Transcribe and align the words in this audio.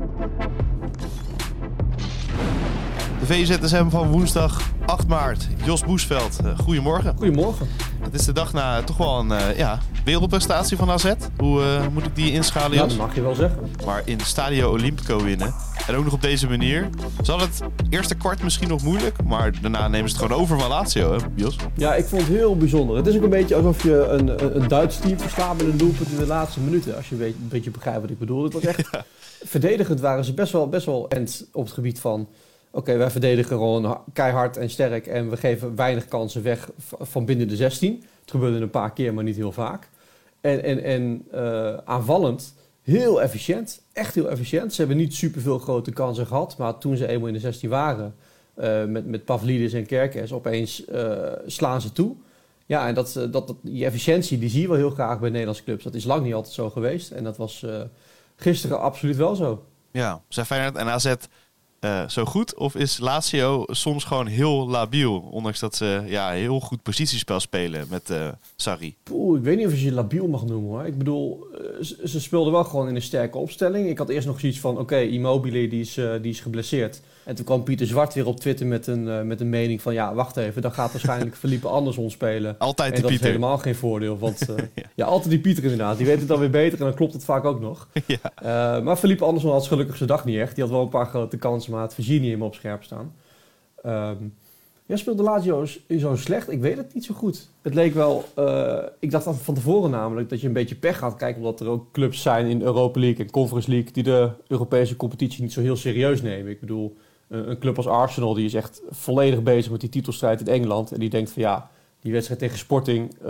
Thank 0.00 1.28
you. 1.28 1.29
VZSM 3.30 3.88
van 3.88 4.10
woensdag 4.10 4.60
8 4.86 5.06
maart. 5.06 5.46
Jos 5.64 5.84
Boesveld, 5.84 6.38
uh, 6.44 6.58
goedemorgen. 6.58 7.16
Goedemorgen. 7.16 7.68
Het 8.00 8.14
is 8.14 8.24
de 8.24 8.32
dag 8.32 8.52
na 8.52 8.82
toch 8.82 8.96
wel 8.96 9.18
een 9.18 9.30
uh, 9.30 9.56
ja, 9.56 9.78
wereldprestatie 10.04 10.76
van 10.76 10.90
AZ. 10.90 11.12
Hoe 11.36 11.60
uh, 11.60 11.86
moet 11.92 12.06
ik 12.06 12.16
die 12.16 12.32
inschalen, 12.32 12.70
Jos? 12.70 12.80
Ja, 12.80 12.86
dat 12.86 13.06
mag 13.06 13.14
je 13.14 13.22
wel 13.22 13.34
zeggen. 13.34 13.70
Maar 13.86 14.02
in 14.04 14.20
Stadio 14.20 14.70
Olimpico 14.70 15.22
winnen. 15.22 15.54
En 15.86 15.94
ook 15.94 16.04
nog 16.04 16.12
op 16.12 16.22
deze 16.22 16.48
manier. 16.48 16.88
Zal 17.22 17.40
het 17.40 17.60
eerste 17.90 18.14
kwart 18.14 18.42
misschien 18.42 18.68
nog 18.68 18.82
moeilijk, 18.82 19.24
maar 19.24 19.60
daarna 19.60 19.88
nemen 19.88 20.10
ze 20.10 20.16
het 20.16 20.24
gewoon 20.24 20.42
over 20.42 20.58
van 20.58 20.68
Lazio, 20.68 21.12
hè, 21.12 21.18
Jos? 21.34 21.56
Ja, 21.76 21.94
ik 21.94 22.04
vond 22.04 22.22
het 22.22 22.30
heel 22.30 22.56
bijzonder. 22.56 22.96
Het 22.96 23.06
is 23.06 23.16
ook 23.16 23.22
een 23.22 23.30
beetje 23.30 23.54
alsof 23.54 23.82
je 23.82 24.06
een, 24.06 24.56
een 24.56 24.68
Duits 24.68 24.98
team 24.98 25.18
verslaat 25.18 25.56
met 25.56 25.66
een 25.66 25.76
doelpunt 25.76 26.10
in 26.10 26.16
de 26.16 26.26
laatste 26.26 26.60
minuten. 26.60 26.96
Als 26.96 27.08
je 27.08 27.14
een 27.14 27.20
beetje, 27.20 27.42
een 27.42 27.48
beetje 27.48 27.70
begrijpt 27.70 28.00
wat 28.00 28.10
ik 28.10 28.18
bedoel. 28.18 28.44
Het 28.44 28.52
was 28.52 28.64
echt... 28.64 28.88
Ja. 28.92 29.04
Verdedigend 29.44 30.00
waren 30.00 30.24
ze 30.24 30.34
best 30.34 30.52
wel, 30.52 30.68
best 30.68 30.86
wel 30.86 31.08
end 31.08 31.48
op 31.52 31.64
het 31.64 31.72
gebied 31.72 32.00
van 32.00 32.28
Oké, 32.72 32.96
wij 32.96 33.10
verdedigen 33.10 33.56
gewoon 33.56 34.02
keihard 34.12 34.56
en 34.56 34.70
sterk 34.70 35.06
en 35.06 35.30
we 35.30 35.36
geven 35.36 35.76
weinig 35.76 36.08
kansen 36.08 36.42
weg 36.42 36.70
van 37.00 37.24
binnen 37.24 37.48
de 37.48 37.56
16. 37.56 38.04
Het 38.20 38.30
gebeurde 38.30 38.58
een 38.58 38.70
paar 38.70 38.92
keer, 38.92 39.14
maar 39.14 39.24
niet 39.24 39.36
heel 39.36 39.52
vaak. 39.52 39.88
En, 40.40 40.62
en, 40.62 40.82
en 40.82 41.26
uh, 41.34 41.76
aanvallend 41.84 42.54
heel 42.82 43.22
efficiënt, 43.22 43.82
echt 43.92 44.14
heel 44.14 44.30
efficiënt. 44.30 44.72
Ze 44.72 44.80
hebben 44.80 44.96
niet 44.98 45.14
superveel 45.14 45.58
grote 45.58 45.92
kansen 45.92 46.26
gehad, 46.26 46.56
maar 46.56 46.78
toen 46.78 46.96
ze 46.96 47.06
eenmaal 47.06 47.28
in 47.28 47.34
de 47.34 47.40
16 47.40 47.68
waren, 47.68 48.14
uh, 48.58 48.84
met, 48.84 49.06
met 49.06 49.24
Pavlidis 49.24 49.72
en 49.72 49.86
Kerkers, 49.86 50.32
opeens 50.32 50.84
uh, 50.88 51.18
slaan 51.46 51.80
ze 51.80 51.92
toe. 51.92 52.16
Ja, 52.66 52.88
en 52.88 52.94
dat, 52.94 53.12
dat, 53.12 53.32
dat, 53.32 53.54
die 53.62 53.84
efficiëntie 53.84 54.38
die 54.38 54.48
zie 54.48 54.60
je 54.60 54.68
wel 54.68 54.76
heel 54.76 54.90
graag 54.90 55.20
bij 55.20 55.30
Nederlandse 55.30 55.64
clubs. 55.64 55.84
Dat 55.84 55.94
is 55.94 56.04
lang 56.04 56.24
niet 56.24 56.34
altijd 56.34 56.54
zo 56.54 56.70
geweest 56.70 57.10
en 57.10 57.24
dat 57.24 57.36
was 57.36 57.66
gisteren 58.36 58.80
absoluut 58.80 59.16
wel 59.16 59.34
zo. 59.34 59.64
Ja, 59.90 60.22
zijn 60.28 60.46
Feyenoord 60.46 60.76
en 60.76 60.88
AZ 60.88 61.14
uh, 61.80 62.08
zo 62.08 62.24
goed? 62.24 62.54
Of 62.54 62.74
is 62.74 62.98
Lazio 62.98 63.64
soms 63.66 64.04
gewoon 64.04 64.26
heel 64.26 64.68
labiel? 64.68 65.18
Ondanks 65.30 65.60
dat 65.60 65.74
ze 65.74 66.02
ja, 66.06 66.30
heel 66.30 66.60
goed 66.60 66.82
positiespel 66.82 67.40
spelen 67.40 67.86
met 67.90 68.10
uh, 68.10 68.28
Sarri. 68.56 68.96
Ik 69.34 69.42
weet 69.42 69.56
niet 69.56 69.66
of 69.66 69.72
je 69.72 69.84
je 69.84 69.92
labiel 69.92 70.28
mag 70.28 70.44
noemen 70.44 70.70
hoor. 70.70 70.86
Ik 70.86 70.98
bedoel, 70.98 71.46
uh, 71.52 71.84
ze, 72.04 72.20
speelden 72.20 72.52
wel 72.52 72.64
gewoon 72.64 72.88
in 72.88 72.94
een 72.94 73.02
sterke 73.02 73.38
opstelling. 73.38 73.88
Ik 73.88 73.98
had 73.98 74.08
eerst 74.08 74.26
nog 74.26 74.40
zoiets 74.40 74.60
van, 74.60 74.78
oké, 74.78 74.98
Immobile 74.98 75.68
die 75.68 75.80
is, 75.80 75.94
die 75.94 76.30
is 76.30 76.40
geblesseerd. 76.40 77.00
En 77.24 77.34
toen 77.34 77.44
kwam 77.44 77.62
Pieter 77.62 77.86
Zwart 77.86 78.14
weer 78.14 78.26
op 78.26 78.40
Twitter 78.40 78.66
met 78.66 78.86
een, 78.86 79.06
uh, 79.06 79.22
met 79.22 79.40
een 79.40 79.48
mening 79.48 79.82
van... 79.82 79.94
ja, 79.94 80.14
wacht 80.14 80.36
even, 80.36 80.62
dan 80.62 80.72
gaat 80.72 80.92
waarschijnlijk 80.92 81.36
Felipe 81.44 81.68
Anderson 81.68 82.10
spelen. 82.10 82.58
Altijd 82.58 82.88
die 82.88 82.96
en 82.96 83.02
dat 83.02 83.10
Pieter. 83.10 83.26
is 83.26 83.32
helemaal 83.32 83.58
geen 83.58 83.74
voordeel. 83.74 84.18
Want 84.18 84.48
uh, 84.50 84.56
ja. 84.74 84.82
ja. 84.94 85.04
altijd 85.04 85.30
die 85.30 85.40
Pieter 85.40 85.62
inderdaad. 85.62 85.96
Die 85.96 86.06
weet 86.06 86.18
het 86.18 86.28
dan 86.28 86.38
weer 86.38 86.50
beter 86.50 86.78
en 86.78 86.84
dan 86.84 86.94
klopt 86.94 87.12
het 87.12 87.24
vaak 87.24 87.44
ook 87.44 87.60
nog. 87.60 87.88
ja. 88.06 88.76
uh, 88.78 88.84
maar 88.84 88.96
Felipe 88.96 89.24
Anderson 89.24 89.50
had 89.50 89.66
gelukkig 89.66 89.96
zijn 89.96 90.08
dag 90.08 90.24
niet 90.24 90.38
echt. 90.38 90.54
Die 90.54 90.64
had 90.64 90.72
wel 90.72 90.82
een 90.82 90.88
paar 90.88 91.06
grote 91.06 91.36
kansen, 91.36 91.72
maar 91.72 91.80
had 91.80 91.94
Virginie 91.94 92.30
hem 92.30 92.42
op 92.42 92.54
scherp 92.54 92.82
staan. 92.82 93.14
Um, 93.86 94.34
ja, 94.86 94.96
speelde 94.96 95.22
Lazio 95.22 95.66
zo 95.98 96.16
slecht? 96.16 96.50
Ik 96.50 96.60
weet 96.60 96.76
het 96.76 96.94
niet 96.94 97.04
zo 97.04 97.14
goed. 97.14 97.48
Het 97.62 97.74
leek 97.74 97.94
wel... 97.94 98.24
Ik 98.98 99.10
dacht 99.10 99.26
van 99.42 99.54
tevoren 99.54 99.90
namelijk 99.90 100.28
dat 100.28 100.40
je 100.40 100.46
een 100.46 100.52
beetje 100.52 100.74
pech 100.74 100.98
gaat 100.98 101.16
kijken... 101.16 101.42
omdat 101.42 101.60
er 101.60 101.68
ook 101.68 101.92
clubs 101.92 102.22
zijn 102.22 102.46
in 102.46 102.62
Europa 102.62 103.00
League 103.00 103.24
en 103.24 103.30
Conference 103.30 103.70
League... 103.70 103.92
die 103.92 104.02
de 104.02 104.30
Europese 104.48 104.96
competitie 104.96 105.42
niet 105.42 105.52
zo 105.52 105.60
heel 105.60 105.76
serieus 105.76 106.22
nemen. 106.22 106.50
Ik 106.50 106.60
bedoel, 106.60 106.96
een 107.30 107.58
club 107.58 107.76
als 107.76 107.86
Arsenal... 107.86 108.34
die 108.34 108.44
is 108.44 108.54
echt 108.54 108.82
volledig 108.90 109.42
bezig 109.42 109.70
met 109.70 109.80
die 109.80 109.88
titelstrijd 109.88 110.40
in 110.40 110.46
Engeland... 110.46 110.92
en 110.92 111.00
die 111.00 111.10
denkt 111.10 111.30
van 111.30 111.42
ja, 111.42 111.70
die 112.00 112.12
wedstrijd 112.12 112.40
tegen 112.40 112.58
Sporting... 112.58 113.14
Uh, 113.22 113.28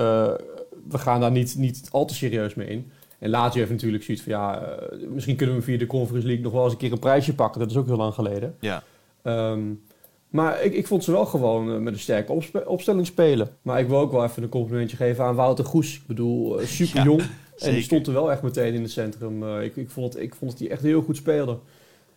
we 0.89 0.98
gaan 0.98 1.20
daar 1.20 1.31
niet, 1.31 1.55
niet 1.59 1.89
al 1.91 2.05
te 2.05 2.15
serieus 2.15 2.55
mee 2.55 2.67
in. 2.67 2.91
En 3.19 3.31
Lazio 3.31 3.59
heeft 3.59 3.70
natuurlijk 3.70 4.05
zoiets 4.05 4.23
van 4.23 4.33
ja... 4.33 4.62
Uh, 4.62 5.09
misschien 5.09 5.37
kunnen 5.37 5.57
we 5.57 5.62
via 5.62 5.79
de 5.79 5.87
Conference 5.87 6.27
League 6.27 6.45
nog 6.45 6.53
wel 6.53 6.65
eens 6.65 6.73
een 6.73 6.79
keer 6.79 6.92
een 6.92 6.98
prijsje 6.98 7.34
pakken. 7.34 7.61
Dat 7.61 7.70
is 7.70 7.77
ook 7.77 7.87
heel 7.87 7.97
lang 7.97 8.15
geleden. 8.15 8.57
Ja. 8.61 8.83
Um, 9.23 9.83
maar 10.29 10.62
ik, 10.62 10.75
ik 10.75 10.87
vond 10.87 11.05
ze 11.05 11.12
wel 11.12 11.27
gewoon 11.27 11.70
uh, 11.70 11.79
met 11.79 11.92
een 11.92 11.98
sterke 11.98 12.33
opspe 12.33 12.69
opstelling 12.69 13.07
spelen. 13.07 13.48
Maar 13.62 13.80
ik 13.80 13.89
wil 13.89 13.98
ook 13.98 14.13
wel 14.13 14.24
even 14.24 14.42
een 14.42 14.48
complimentje 14.48 14.97
geven 14.97 15.24
aan 15.24 15.35
Wouter 15.35 15.64
Goes. 15.64 15.97
Ik 15.97 16.07
bedoel, 16.07 16.58
super 16.64 17.03
jong. 17.03 17.23
En 17.58 17.73
die 17.73 17.83
stond 17.83 18.07
er 18.07 18.13
wel 18.13 18.33
echt 18.33 18.42
meteen 18.42 18.74
in 18.74 18.83
het 18.83 18.91
centrum. 18.91 19.61
Ik, 19.61 19.77
ik, 19.77 19.91
vond 19.91 20.13
het, 20.13 20.23
ik 20.23 20.35
vond 20.35 20.51
dat 20.51 20.61
hij 20.61 20.70
echt 20.70 20.83
heel 20.83 21.03
goed 21.03 21.17
speelde. 21.17 21.58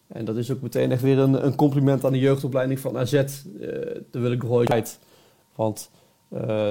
En 0.07 0.25
dat 0.25 0.35
is 0.35 0.51
ook 0.51 0.61
meteen 0.61 0.91
echt 0.91 1.01
weer 1.01 1.19
een, 1.19 1.45
een 1.45 1.55
compliment 1.55 2.05
aan 2.05 2.11
de 2.11 2.19
jeugdopleiding 2.19 2.79
van 2.79 2.97
AZ. 2.97 3.11
daar 3.11 4.21
wil 4.21 4.31
ik 4.31 4.41
nog 4.41 4.51
wel 4.51 4.67
uit. 4.67 4.99
Want 5.55 5.89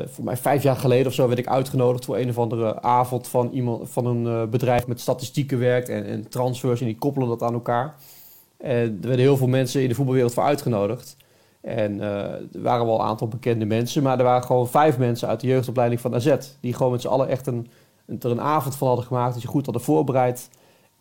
voor 0.04 0.24
mij 0.24 0.36
vijf 0.36 0.62
jaar 0.62 0.76
geleden 0.76 1.06
of 1.06 1.12
zo 1.12 1.26
werd 1.26 1.38
ik 1.38 1.46
uitgenodigd 1.46 2.04
voor 2.04 2.18
een 2.18 2.28
of 2.28 2.38
andere 2.38 2.82
avond 2.82 3.28
van, 3.28 3.50
iemand, 3.50 3.90
van 3.90 4.06
een 4.06 4.50
bedrijf 4.50 4.86
met 4.86 5.00
statistieken 5.00 5.58
werkt 5.58 5.88
en, 5.88 6.04
en 6.04 6.28
transfers. 6.28 6.80
En 6.80 6.86
die 6.86 6.98
koppelen 6.98 7.28
dat 7.28 7.42
aan 7.42 7.52
elkaar. 7.52 7.94
En 8.62 8.98
er 9.02 9.08
werden 9.08 9.18
heel 9.18 9.36
veel 9.36 9.46
mensen 9.46 9.82
in 9.82 9.88
de 9.88 9.94
voetbalwereld 9.94 10.34
voor 10.34 10.42
uitgenodigd. 10.42 11.16
En 11.60 11.96
uh, 11.96 12.04
er 12.32 12.48
waren 12.52 12.86
wel 12.86 13.00
een 13.00 13.06
aantal 13.06 13.28
bekende 13.28 13.64
mensen, 13.64 14.02
maar 14.02 14.18
er 14.18 14.24
waren 14.24 14.44
gewoon 14.44 14.68
vijf 14.68 14.98
mensen 14.98 15.28
uit 15.28 15.40
de 15.40 15.46
jeugdopleiding 15.46 16.00
van 16.00 16.14
AZ. 16.14 16.36
Die 16.60 16.74
gewoon 16.74 16.92
met 16.92 17.00
z'n 17.00 17.08
allen 17.08 17.28
echt 17.28 17.46
een, 17.46 17.70
een, 18.06 18.20
er 18.20 18.30
een 18.30 18.40
avond 18.40 18.76
van 18.76 18.86
hadden 18.86 19.06
gemaakt, 19.06 19.32
dat 19.32 19.42
je 19.42 19.48
goed 19.48 19.64
hadden 19.64 19.82
voorbereid. 19.82 20.48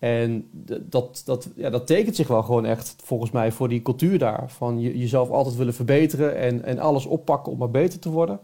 En 0.02 0.50
dat, 0.90 1.22
dat, 1.26 1.50
ja, 1.56 1.70
dat 1.70 1.88
tekent 1.88 2.16
zich 2.16 2.28
wel 2.28 2.44
gewoon 2.44 2.66
echt, 2.66 2.96
volgens 3.04 3.32
mij, 3.32 3.52
voor 3.52 3.70
die 3.70 3.82
cultuur 3.82 4.20
daar. 4.20 4.50
Van 4.50 4.80
je, 4.80 4.98
jezelf 4.98 5.30
altijd 5.30 5.56
willen 5.56 5.74
verbeteren 5.74 6.36
en, 6.36 6.64
en 6.64 6.80
alles 6.80 7.06
oppakken 7.06 7.52
om 7.52 7.58
maar 7.58 7.70
beter 7.72 8.00
te 8.00 8.10
worden. 8.10 8.40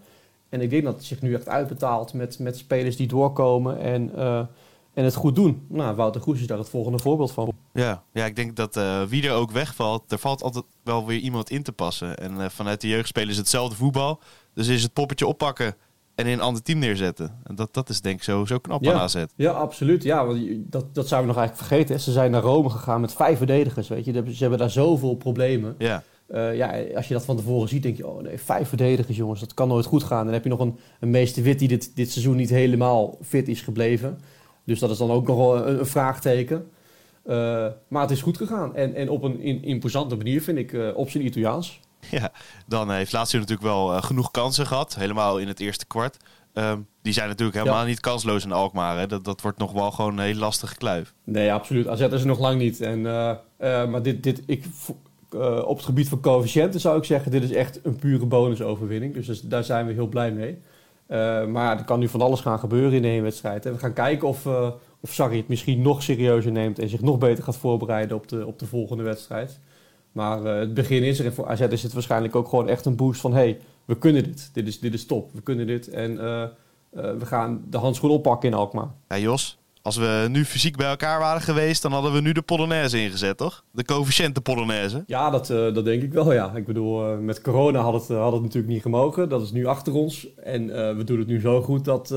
En 0.49 0.61
ik 0.61 0.69
denk 0.69 0.83
dat 0.83 0.93
het 0.93 1.05
zich 1.05 1.21
nu 1.21 1.33
echt 1.33 1.47
uitbetaalt 1.47 2.13
met, 2.13 2.39
met 2.39 2.57
spelers 2.57 2.95
die 2.95 3.07
doorkomen 3.07 3.79
en, 3.79 4.11
uh, 4.15 4.37
en 4.93 5.03
het 5.03 5.15
goed 5.15 5.35
doen. 5.35 5.65
Nou, 5.67 5.95
Wouter 5.95 6.21
Goes 6.21 6.39
is 6.39 6.47
daar 6.47 6.57
het 6.57 6.69
volgende 6.69 6.99
voorbeeld 6.99 7.31
van. 7.31 7.51
Ja, 7.73 8.03
ja 8.11 8.25
ik 8.25 8.35
denk 8.35 8.55
dat 8.55 8.77
uh, 8.77 9.03
wie 9.03 9.27
er 9.27 9.33
ook 9.33 9.51
wegvalt, 9.51 10.11
er 10.11 10.17
valt 10.17 10.43
altijd 10.43 10.65
wel 10.83 11.05
weer 11.05 11.19
iemand 11.19 11.49
in 11.49 11.63
te 11.63 11.71
passen. 11.71 12.17
En 12.17 12.35
uh, 12.35 12.45
vanuit 12.49 12.81
de 12.81 12.87
jeugd 12.87 13.07
spelen 13.07 13.33
ze 13.33 13.39
hetzelfde 13.39 13.75
voetbal. 13.75 14.19
Dus 14.53 14.67
is 14.67 14.83
het 14.83 14.93
poppetje 14.93 15.27
oppakken 15.27 15.75
en 16.17 16.25
in 16.25 16.31
een 16.33 16.41
ander 16.41 16.61
team 16.61 16.79
neerzetten. 16.79 17.39
En 17.43 17.55
dat, 17.55 17.73
dat 17.73 17.89
is 17.89 18.01
denk 18.01 18.17
ik 18.17 18.23
zo, 18.23 18.45
zo 18.45 18.57
knap 18.57 18.83
ja. 18.83 18.93
aan 18.93 18.99
AZ. 18.99 19.23
Ja, 19.35 19.51
absoluut. 19.51 20.03
Ja, 20.03 20.25
want 20.25 20.39
dat, 20.57 20.95
dat 20.95 21.07
zouden 21.07 21.29
we 21.29 21.35
nog 21.35 21.43
eigenlijk 21.43 21.57
vergeten. 21.67 21.95
Hè. 21.95 22.01
Ze 22.01 22.11
zijn 22.11 22.31
naar 22.31 22.41
Rome 22.41 22.69
gegaan 22.69 23.01
met 23.01 23.13
vijf 23.13 23.37
verdedigers. 23.37 23.87
Weet 23.87 24.05
je. 24.05 24.11
Ze 24.13 24.41
hebben 24.41 24.59
daar 24.59 24.69
zoveel 24.69 25.15
problemen. 25.15 25.75
Ja. 25.77 26.03
Uh, 26.29 26.55
ja, 26.55 26.83
als 26.95 27.07
je 27.07 27.13
dat 27.13 27.25
van 27.25 27.35
tevoren 27.35 27.69
ziet, 27.69 27.83
denk 27.83 27.97
je, 27.97 28.07
oh 28.07 28.21
nee, 28.21 28.37
vijf 28.37 28.67
verdedigers, 28.67 29.17
jongens, 29.17 29.39
dat 29.39 29.53
kan 29.53 29.67
nooit 29.67 29.85
goed 29.85 30.03
gaan. 30.03 30.23
Dan 30.23 30.33
heb 30.33 30.43
je 30.43 30.49
nog 30.49 30.59
een, 30.59 30.77
een 30.99 31.09
meester 31.09 31.43
wit 31.43 31.59
die 31.59 31.67
dit, 31.67 31.95
dit 31.95 32.11
seizoen 32.11 32.35
niet 32.35 32.49
helemaal 32.49 33.17
fit 33.21 33.47
is 33.47 33.61
gebleven. 33.61 34.19
Dus 34.63 34.79
dat 34.79 34.89
is 34.89 34.97
dan 34.97 35.11
ook 35.11 35.27
nog 35.27 35.37
wel 35.37 35.67
een, 35.67 35.79
een 35.79 35.85
vraagteken. 35.85 36.69
Uh, 37.25 37.67
maar 37.87 38.01
het 38.01 38.11
is 38.11 38.21
goed 38.21 38.37
gegaan. 38.37 38.75
En, 38.75 38.95
en 38.95 39.09
op 39.09 39.23
een 39.23 39.39
in, 39.39 39.63
imposante 39.63 40.15
manier, 40.15 40.41
vind 40.41 40.57
ik, 40.57 40.71
uh, 40.71 40.97
op 40.97 41.09
zijn 41.09 41.25
Italiaans. 41.25 41.79
Ja, 42.11 42.31
dan 42.65 42.91
heeft 42.91 43.11
Lazio 43.11 43.39
natuurlijk 43.39 43.67
wel 43.67 43.93
uh, 43.93 44.01
genoeg 44.01 44.31
kansen 44.31 44.67
gehad. 44.67 44.95
Helemaal 44.95 45.37
in 45.37 45.47
het 45.47 45.59
eerste 45.59 45.85
kwart. 45.85 46.17
Um, 46.53 46.87
die 47.01 47.13
zijn 47.13 47.27
natuurlijk 47.27 47.57
helemaal 47.57 47.81
ja. 47.81 47.87
niet 47.87 47.99
kansloos 47.99 48.43
in 48.43 48.51
Alkmaar. 48.51 48.97
Hè. 48.97 49.07
Dat, 49.07 49.25
dat 49.25 49.41
wordt 49.41 49.57
nog 49.57 49.71
wel 49.71 49.91
gewoon 49.91 50.17
een 50.17 50.25
heel 50.25 50.35
lastige 50.35 50.75
kluif. 50.75 51.13
Nee, 51.23 51.53
absoluut. 51.53 51.87
AZ 51.87 52.01
is 52.01 52.21
er 52.21 52.27
nog 52.27 52.39
lang 52.39 52.59
niet. 52.59 52.81
En, 52.81 53.01
maar 53.61 54.01
dit, 54.01 54.23
dit, 54.23 54.41
ik, 54.45 54.65
op 55.65 55.75
het 55.75 55.85
gebied 55.85 56.09
van 56.09 56.19
coëfficiënten 56.19 56.79
zou 56.79 56.97
ik 56.97 57.03
zeggen... 57.03 57.31
dit 57.31 57.43
is 57.43 57.51
echt 57.51 57.79
een 57.83 57.95
pure 57.95 58.25
bonusoverwinning. 58.25 59.13
Dus, 59.13 59.25
dus 59.25 59.41
daar 59.41 59.63
zijn 59.63 59.87
we 59.87 59.93
heel 59.93 60.07
blij 60.07 60.31
mee. 60.31 60.61
maar 61.47 61.77
er 61.77 61.83
kan 61.85 61.99
nu 61.99 62.07
van 62.07 62.21
alles 62.21 62.41
gaan 62.41 62.59
gebeuren 62.59 62.93
in 62.93 63.01
de 63.01 63.07
heenwedstrijd. 63.07 63.65
En 63.65 63.73
we 63.73 63.79
gaan 63.79 63.93
kijken 63.93 64.27
of 64.27 64.45
of 64.99 65.13
Sarri 65.13 65.37
het 65.37 65.47
misschien 65.47 65.81
nog 65.81 66.03
serieuzer 66.03 66.51
neemt 66.51 66.79
en 66.79 66.89
zich 66.89 67.01
nog 67.01 67.17
beter 67.17 67.43
gaat 67.43 67.57
voorbereiden 67.57 68.17
op 68.17 68.27
de, 68.27 68.45
op 68.45 68.59
de 68.59 68.65
volgende 68.65 69.03
wedstrijd. 69.03 69.59
Maar 70.17 70.43
uh, 70.43 70.59
het 70.59 70.73
begin 70.73 71.03
is 71.03 71.19
er 71.19 71.25
en 71.25 71.33
voor 71.33 71.47
AZ 71.47 71.61
is 71.61 71.83
het 71.83 71.93
waarschijnlijk 71.93 72.35
ook 72.35 72.47
gewoon 72.47 72.69
echt 72.69 72.85
een 72.85 72.95
boost 72.95 73.21
van 73.21 73.33
hey, 73.33 73.59
we 73.85 73.97
kunnen 73.97 74.23
dit. 74.23 74.49
Dit 74.53 74.67
is, 74.67 74.79
dit 74.79 74.93
is 74.93 75.05
top, 75.05 75.29
we 75.33 75.41
kunnen 75.41 75.67
dit 75.67 75.89
en 75.89 76.11
uh, 76.11 76.19
uh, 76.21 76.47
we 76.91 77.25
gaan 77.25 77.63
de 77.69 77.77
handschoen 77.77 78.09
oppakken 78.09 78.49
in 78.49 78.55
Alkmaar. 78.55 78.87
Ja 79.07 79.17
Jos, 79.17 79.57
als 79.81 79.97
we 79.97 80.27
nu 80.29 80.45
fysiek 80.45 80.77
bij 80.77 80.89
elkaar 80.89 81.19
waren 81.19 81.41
geweest, 81.41 81.81
dan 81.81 81.91
hadden 81.91 82.13
we 82.13 82.21
nu 82.21 82.31
de 82.31 82.41
Polonaise 82.41 83.01
ingezet, 83.01 83.37
toch? 83.37 83.63
De 83.71 83.85
coëfficiënte 83.85 84.41
Polonaise. 84.41 85.03
Ja, 85.07 85.29
dat, 85.29 85.47
dat 85.47 85.85
denk 85.85 86.01
ik 86.01 86.13
wel, 86.13 86.33
ja. 86.33 86.55
Ik 86.55 86.65
bedoel, 86.65 87.17
met 87.17 87.41
corona 87.41 87.79
had 87.79 87.93
het, 87.93 88.17
had 88.17 88.33
het 88.33 88.41
natuurlijk 88.41 88.73
niet 88.73 88.81
gemogen. 88.81 89.29
Dat 89.29 89.41
is 89.41 89.51
nu 89.51 89.65
achter 89.65 89.93
ons. 89.93 90.27
En 90.35 90.67
we 90.97 91.03
doen 91.03 91.19
het 91.19 91.27
nu 91.27 91.39
zo 91.39 91.61
goed 91.61 91.85
dat 91.85 92.09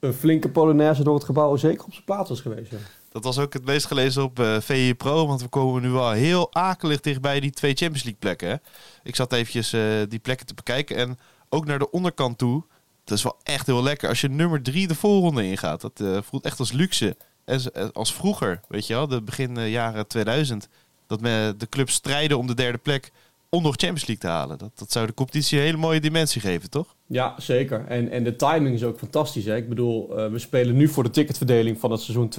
een 0.00 0.12
flinke 0.12 0.48
Polonaise 0.48 1.02
door 1.02 1.14
het 1.14 1.24
gebouw 1.24 1.56
zeker 1.56 1.84
op 1.84 1.92
zijn 1.92 2.04
plaats 2.04 2.28
was 2.28 2.40
geweest. 2.40 2.70
Ja. 2.70 2.76
Dat 3.16 3.24
was 3.24 3.38
ook 3.38 3.52
het 3.52 3.64
meest 3.64 3.86
gelezen 3.86 4.22
op 4.22 4.38
uh, 4.38 4.60
VE 4.60 4.94
Pro, 4.96 5.26
want 5.26 5.42
we 5.42 5.48
komen 5.48 5.82
nu 5.82 5.94
al 5.94 6.10
heel 6.10 6.54
akelig 6.54 7.00
dichtbij 7.00 7.40
die 7.40 7.50
twee 7.50 7.74
Champions 7.74 8.02
League 8.02 8.20
plekken. 8.20 8.62
Ik 9.02 9.16
zat 9.16 9.32
eventjes 9.32 9.72
uh, 9.72 10.02
die 10.08 10.18
plekken 10.18 10.46
te 10.46 10.54
bekijken 10.54 10.96
en 10.96 11.18
ook 11.48 11.66
naar 11.66 11.78
de 11.78 11.90
onderkant 11.90 12.38
toe. 12.38 12.64
Dat 13.04 13.18
is 13.18 13.24
wel 13.24 13.36
echt 13.42 13.66
heel 13.66 13.82
lekker 13.82 14.08
als 14.08 14.20
je 14.20 14.28
nummer 14.28 14.62
drie 14.62 14.86
de 14.86 14.94
volgende 14.94 15.44
ingaat. 15.44 15.80
Dat 15.80 16.00
uh, 16.00 16.18
voelt 16.22 16.44
echt 16.44 16.58
als 16.58 16.72
luxe. 16.72 17.16
Als, 17.46 17.72
als 17.92 18.14
vroeger, 18.14 18.60
weet 18.68 18.86
je 18.86 18.94
wel, 18.94 19.06
de 19.06 19.22
begin 19.22 19.68
jaren 19.68 20.06
2000. 20.06 20.68
Dat 21.06 21.20
de 21.20 21.66
clubs 21.70 21.94
strijden 21.94 22.38
om 22.38 22.46
de 22.46 22.54
derde 22.54 22.78
plek 22.78 23.12
om 23.48 23.62
nog 23.62 23.74
Champions 23.76 24.06
League 24.06 24.24
te 24.24 24.36
halen. 24.36 24.58
Dat, 24.58 24.70
dat 24.74 24.92
zou 24.92 25.06
de 25.06 25.14
competitie 25.14 25.58
een 25.58 25.64
hele 25.64 25.76
mooie 25.76 26.00
dimensie 26.00 26.40
geven, 26.40 26.70
toch? 26.70 26.94
Ja, 27.06 27.34
zeker. 27.38 27.84
En, 27.88 28.10
en 28.10 28.24
de 28.24 28.36
timing 28.36 28.74
is 28.74 28.84
ook 28.84 28.98
fantastisch. 28.98 29.44
Hè? 29.44 29.56
Ik 29.56 29.68
bedoel, 29.68 30.18
uh, 30.18 30.30
we 30.30 30.38
spelen 30.38 30.76
nu 30.76 30.88
voor 30.88 31.02
de 31.02 31.10
ticketverdeling 31.10 31.80
van 31.80 31.90
het 31.90 32.00
seizoen 32.00 32.32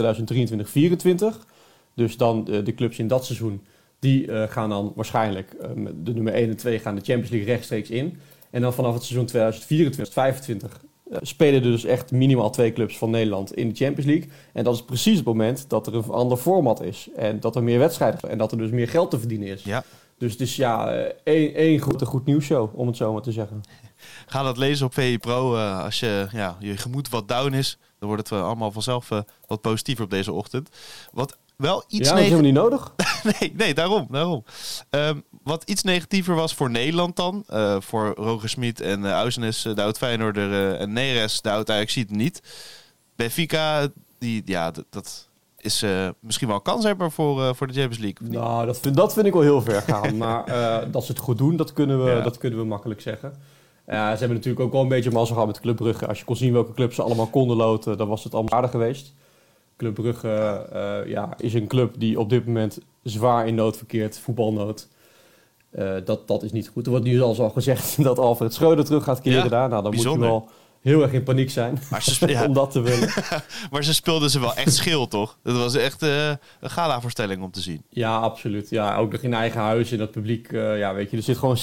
2023-2024. 1.36 1.45
Dus 1.94 2.18
dan 2.18 2.44
de 2.44 2.74
clubs 2.75 3.00
in 3.00 3.07
dat 3.07 3.25
seizoen, 3.25 3.65
die 4.00 4.48
gaan 4.48 4.69
dan 4.69 4.94
waarschijnlijk, 4.95 5.56
de 6.04 6.13
nummer 6.13 6.33
1 6.33 6.50
en 6.50 6.57
2 6.57 6.80
gaan 6.80 6.95
de 6.95 7.01
Champions 7.01 7.30
League 7.30 7.48
rechtstreeks 7.48 7.89
in. 7.89 8.18
En 8.50 8.62
dan 8.62 8.74
vanaf 8.74 8.94
het 8.94 9.03
seizoen 9.03 9.25
2024, 9.25 10.13
2025 10.13 10.86
uh, 11.12 11.18
spelen 11.21 11.63
er 11.63 11.71
dus 11.71 11.86
echt 11.86 12.12
minimaal 12.12 12.50
twee 12.50 12.74
clubs 12.74 12.98
van 12.98 13.10
Nederland 13.10 13.56
in 13.56 13.69
de 13.69 13.75
Champions 13.75 14.06
League. 14.06 14.30
En 14.53 14.63
dat 14.63 14.75
is 14.75 14.83
precies 14.83 15.18
het 15.18 15.25
moment 15.25 15.69
dat 15.69 15.88
er 15.88 15.95
een 15.95 16.03
ander 16.03 16.38
format 16.38 16.81
is. 16.81 17.10
En 17.15 17.39
dat 17.39 17.56
er 17.56 17.63
meer 17.63 17.80
wedstrijden 17.80 18.19
zijn. 18.19 18.31
En 18.31 18.38
dat 18.38 18.51
er 18.51 18.57
dus 18.57 18.69
meer 18.69 18.88
geld 18.88 19.12
te 19.12 19.19
verdienen 19.19 19.48
is. 19.48 19.63
Ja. 19.63 19.83
Dus, 20.18 20.38
dus 20.38 20.56
ja, 20.56 20.96
uh, 20.96 21.12
één, 21.24 21.54
één 21.54 21.80
goed, 21.80 22.04
goed 22.04 22.25
nieuwsshow, 22.25 22.80
om 22.80 22.88
het 22.88 22.98
zo 22.98 23.14
maar 23.14 23.22
te 23.22 23.31
zeggen. 23.31 23.62
Ga 24.25 24.44
dat 24.44 24.58
lezen 24.58 24.86
op 24.86 24.94
VE 24.94 25.18
Pro. 25.19 25.56
Uh, 25.56 25.84
als 25.84 26.00
je, 26.00 26.28
ja, 26.31 26.58
je 26.60 26.78
gemoed 26.78 27.10
wat 27.10 27.28
down 27.28 27.54
is, 27.54 27.78
dan 28.00 28.08
wordt 28.10 28.30
het 28.30 28.40
allemaal 28.40 28.72
vanzelf 28.72 29.10
wat 29.48 29.62
positiever 29.62 30.04
op 30.04 30.10
deze 30.10 30.31
ochtend. 30.31 30.69
Wat 31.12 31.38
wel 31.58 31.84
iets 31.88 32.10
ja, 32.10 32.14
dat 32.14 32.24
hebben 32.24 32.40
we 32.40 32.46
niet 32.46 32.54
nodig. 32.54 32.94
nee, 33.40 33.54
nee, 33.56 33.74
daarom. 33.74 34.08
daarom. 34.10 34.44
Um, 34.90 35.24
wat 35.44 35.64
iets 35.64 35.84
negatiever 35.84 36.36
was 36.36 36.54
voor 36.54 36.70
Nederland 36.70 37.16
dan. 37.16 37.44
Uh, 37.50 37.75
voor 37.80 38.13
Roger 38.16 38.50
Smit 38.50 38.81
en 38.81 39.00
uh, 39.04 39.12
Ausenes, 39.12 39.62
de 39.62 39.81
oud 39.81 39.98
Feyenoorder 39.98 40.50
uh, 40.50 40.81
en 40.81 40.94
Neres, 40.94 41.42
de 41.42 41.52
oud 41.52 41.70
Ajax 41.70 41.94
ziet 41.94 42.10
het 42.10 42.18
niet. 42.18 42.42
Benfica, 43.16 43.88
die, 44.20 44.42
ja, 44.46 44.72
dat, 44.90 45.26
is 45.57 45.86
misschien 46.19 46.48
wel 46.48 46.56
een 46.56 46.62
kans 46.62 46.83
hebben 46.83 47.12
voor, 47.12 47.56
voor 47.56 47.68
de 47.68 47.74
Champions 47.74 47.98
League. 47.98 48.42
Nou, 48.42 48.65
dat 48.65 48.80
vind, 48.80 48.95
dat 48.95 49.13
vind 49.13 49.25
ik 49.25 49.33
wel 49.33 49.42
heel 49.42 49.62
ver 49.62 49.81
gaan. 49.81 50.18
maar 50.24 50.45
dat 50.92 51.06
ze 51.06 51.12
het 51.12 51.21
goed 51.21 51.38
doen, 51.38 51.56
dat 51.56 51.74
kunnen 51.74 52.04
we, 52.04 52.09
ja. 52.09 52.21
dat 52.21 52.38
kunnen 52.38 52.59
we 52.59 52.65
makkelijk 52.65 53.01
zeggen. 53.01 53.33
Ze 53.86 53.94
hebben 53.94 54.30
natuurlijk 54.30 54.59
ook 54.59 54.71
wel 54.71 54.81
een 54.81 54.88
beetje 54.88 55.12
mazzel 55.12 55.33
gehad 55.33 55.50
met 55.50 55.59
Club 55.59 55.75
Brugge. 55.75 56.07
Als 56.07 56.19
je 56.19 56.25
kon 56.25 56.36
zien 56.36 56.54
welke 56.54 56.74
clubs 56.74 56.95
ze 56.95 57.01
allemaal 57.01 57.27
konden 57.27 57.57
loten, 57.57 57.98
dan 57.98 58.07
was 58.07 58.24
het 58.24 58.33
allemaal 58.33 58.54
aardig 58.54 58.71
geweest. 58.71 59.13
Club 59.77 59.94
Brugge 59.94 60.68
uh, 60.74 61.12
ja, 61.12 61.33
is 61.38 61.54
een 61.54 61.68
club 61.68 61.95
die 61.98 62.19
op 62.19 62.30
dit 62.30 62.45
moment 62.45 62.80
zwaar 63.03 63.48
in 63.48 63.56
nood 63.56 63.77
verkeert, 63.77 64.19
voetbalnood. 64.19 64.88
Uh, 65.71 65.94
dat, 66.06 66.27
dat 66.27 66.44
is 66.44 66.51
niet 66.51 66.68
goed. 66.68 66.86
Er 66.86 66.92
wordt 66.92 67.06
nu 67.06 67.21
al 67.21 67.50
gezegd 67.50 67.98
dat 68.03 68.19
Alfred 68.19 68.53
Schreuder 68.53 68.86
terug 68.86 69.03
gaat 69.03 69.21
keren 69.21 69.44
ja, 69.44 69.50
daar. 69.50 69.69
Nou, 69.69 69.81
dan 69.81 69.92
bijzonder. 69.92 70.30
moet 70.30 70.42
je 70.42 70.45
wel 70.45 70.56
heel 70.81 71.01
erg 71.01 71.12
in 71.12 71.24
paniek 71.24 71.50
zijn 71.50 71.79
maar 71.89 72.01
ze 72.01 72.27
ja. 72.31 72.45
om 72.45 72.53
dat 72.53 72.71
te 72.71 72.81
willen. 72.81 73.09
maar 73.71 73.83
ze 73.83 73.94
speelden 73.94 74.29
ze 74.29 74.39
wel 74.39 74.56
echt 74.56 74.74
schil, 74.74 75.07
toch? 75.07 75.38
Dat 75.44 75.57
was 75.57 75.75
echt 75.75 76.03
uh, 76.03 76.27
een 76.59 76.69
gala-voorstelling 76.69 77.44
om 77.44 77.51
te 77.51 77.62
zien. 77.62 77.81
Ja, 77.89 78.18
absoluut. 78.18 78.69
Ja, 78.69 78.97
ook 78.97 79.12
nog 79.12 79.21
in 79.21 79.33
eigen 79.33 79.62
huis, 79.62 79.91
in 79.91 79.97
dat 79.97 80.12
publiek. 80.12 80.51
Uh, 80.51 80.77
ja, 80.77 80.94
weet 80.94 81.12
je, 81.12 81.18
er 81.18 81.24
zit 81.24 81.38
gewoon 81.38 81.57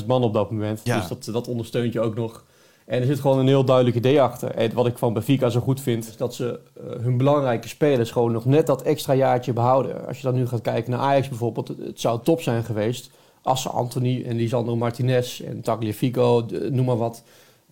60.000 0.00 0.06
man 0.06 0.22
op 0.22 0.32
dat 0.32 0.50
moment. 0.50 0.80
Ja. 0.84 0.98
Dus 0.98 1.08
dat, 1.08 1.24
dat 1.24 1.48
ondersteunt 1.48 1.92
je 1.92 2.00
ook 2.00 2.14
nog. 2.14 2.44
En 2.86 3.00
er 3.00 3.06
zit 3.06 3.20
gewoon 3.20 3.38
een 3.38 3.46
heel 3.46 3.64
duidelijk 3.64 3.96
idee 3.96 4.20
achter. 4.22 4.50
En 4.50 4.72
wat 4.74 4.86
ik 4.86 4.98
van 4.98 5.12
Benfica 5.12 5.48
zo 5.48 5.60
goed 5.60 5.80
vind, 5.80 6.08
is 6.08 6.16
dat 6.16 6.34
ze 6.34 6.60
uh, 6.76 7.02
hun 7.02 7.16
belangrijke 7.16 7.68
spelers 7.68 8.10
gewoon 8.10 8.32
nog 8.32 8.44
net 8.44 8.66
dat 8.66 8.82
extra 8.82 9.14
jaartje 9.14 9.52
behouden. 9.52 10.06
Als 10.06 10.16
je 10.16 10.22
dan 10.22 10.34
nu 10.34 10.46
gaat 10.46 10.60
kijken 10.60 10.90
naar 10.90 11.00
Ajax 11.00 11.28
bijvoorbeeld, 11.28 11.68
het 11.68 12.00
zou 12.00 12.20
top 12.22 12.40
zijn 12.40 12.64
geweest 12.64 13.10
als 13.42 13.62
ze 13.62 13.68
Anthony 13.68 14.22
en 14.26 14.36
Lisandro 14.36 14.76
Martinez 14.76 15.40
en 15.40 15.60
Tagliafico, 15.60 16.46
noem 16.70 16.84
maar 16.84 16.96
wat, 16.96 17.22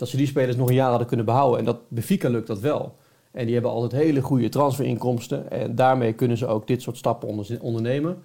dat 0.00 0.08
ze 0.08 0.16
die 0.16 0.26
spelers 0.26 0.56
nog 0.56 0.68
een 0.68 0.74
jaar 0.74 0.88
hadden 0.88 1.06
kunnen 1.06 1.26
behouden. 1.26 1.58
En 1.58 1.64
dat 1.64 1.78
Benfica 1.88 2.28
lukt 2.28 2.46
dat 2.46 2.60
wel. 2.60 2.96
En 3.30 3.44
die 3.44 3.54
hebben 3.54 3.72
altijd 3.72 4.02
hele 4.02 4.20
goede 4.20 4.48
transferinkomsten. 4.48 5.50
En 5.50 5.74
daarmee 5.74 6.12
kunnen 6.12 6.36
ze 6.36 6.46
ook 6.46 6.66
dit 6.66 6.82
soort 6.82 6.96
stappen 6.96 7.60
ondernemen. 7.60 8.18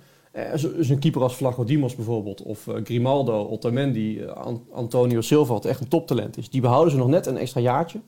Dus 0.78 0.90
een 0.90 1.00
keeper 1.00 1.22
als 1.22 1.34
Flaco 1.34 1.64
Dimos 1.64 1.96
bijvoorbeeld, 1.96 2.42
of 2.42 2.68
uh, 2.68 2.76
Grimaldo, 2.84 3.48
Otamendi, 3.50 4.20
uh, 4.20 4.32
Antonio 4.72 5.22
Silva, 5.22 5.54
wat 5.54 5.66
echt 5.66 5.80
een 5.80 5.88
toptalent 5.88 6.38
is. 6.38 6.50
Die 6.50 6.62
behouden 6.62 6.92
ze 6.92 6.98
nog 6.98 7.08
net 7.08 7.26
een 7.26 7.38
extra 7.38 7.62
jaartje, 7.62 8.00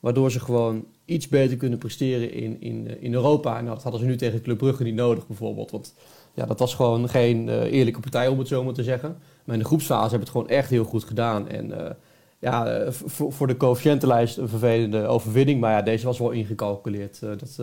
waardoor 0.00 0.30
ze 0.30 0.40
gewoon 0.40 0.84
iets 1.04 1.28
beter 1.28 1.56
kunnen 1.56 1.78
presteren 1.78 2.32
in, 2.32 2.56
in, 2.60 3.00
in 3.00 3.14
Europa. 3.14 3.58
En 3.58 3.66
dat 3.66 3.82
hadden 3.82 4.00
ze 4.00 4.06
nu 4.06 4.16
tegen 4.16 4.42
Club 4.42 4.58
Brugge 4.58 4.82
niet 4.82 4.94
nodig 4.94 5.26
bijvoorbeeld, 5.26 5.70
want 5.70 5.94
ja, 6.34 6.46
dat 6.46 6.58
was 6.58 6.74
gewoon 6.74 7.08
geen 7.08 7.48
eerlijke 7.48 8.00
partij 8.00 8.28
om 8.28 8.38
het 8.38 8.48
zo 8.48 8.64
maar 8.64 8.74
te 8.74 8.82
zeggen. 8.82 9.16
Maar 9.44 9.54
in 9.54 9.62
de 9.62 9.68
groepsfase 9.68 10.10
hebben 10.10 10.20
het 10.20 10.30
gewoon 10.30 10.48
echt 10.48 10.70
heel 10.70 10.84
goed 10.84 11.04
gedaan. 11.04 11.48
En 11.48 11.96
ja, 12.42 12.90
voor 13.06 13.46
de 13.46 13.56
coëfficiëntenlijst 13.56 14.36
een 14.36 14.48
vervelende 14.48 15.06
overwinning, 15.06 15.60
maar 15.60 15.72
ja, 15.72 15.82
deze 15.82 16.06
was 16.06 16.18
wel 16.18 16.30
ingecalculeerd. 16.30 17.20
dat 17.20 17.58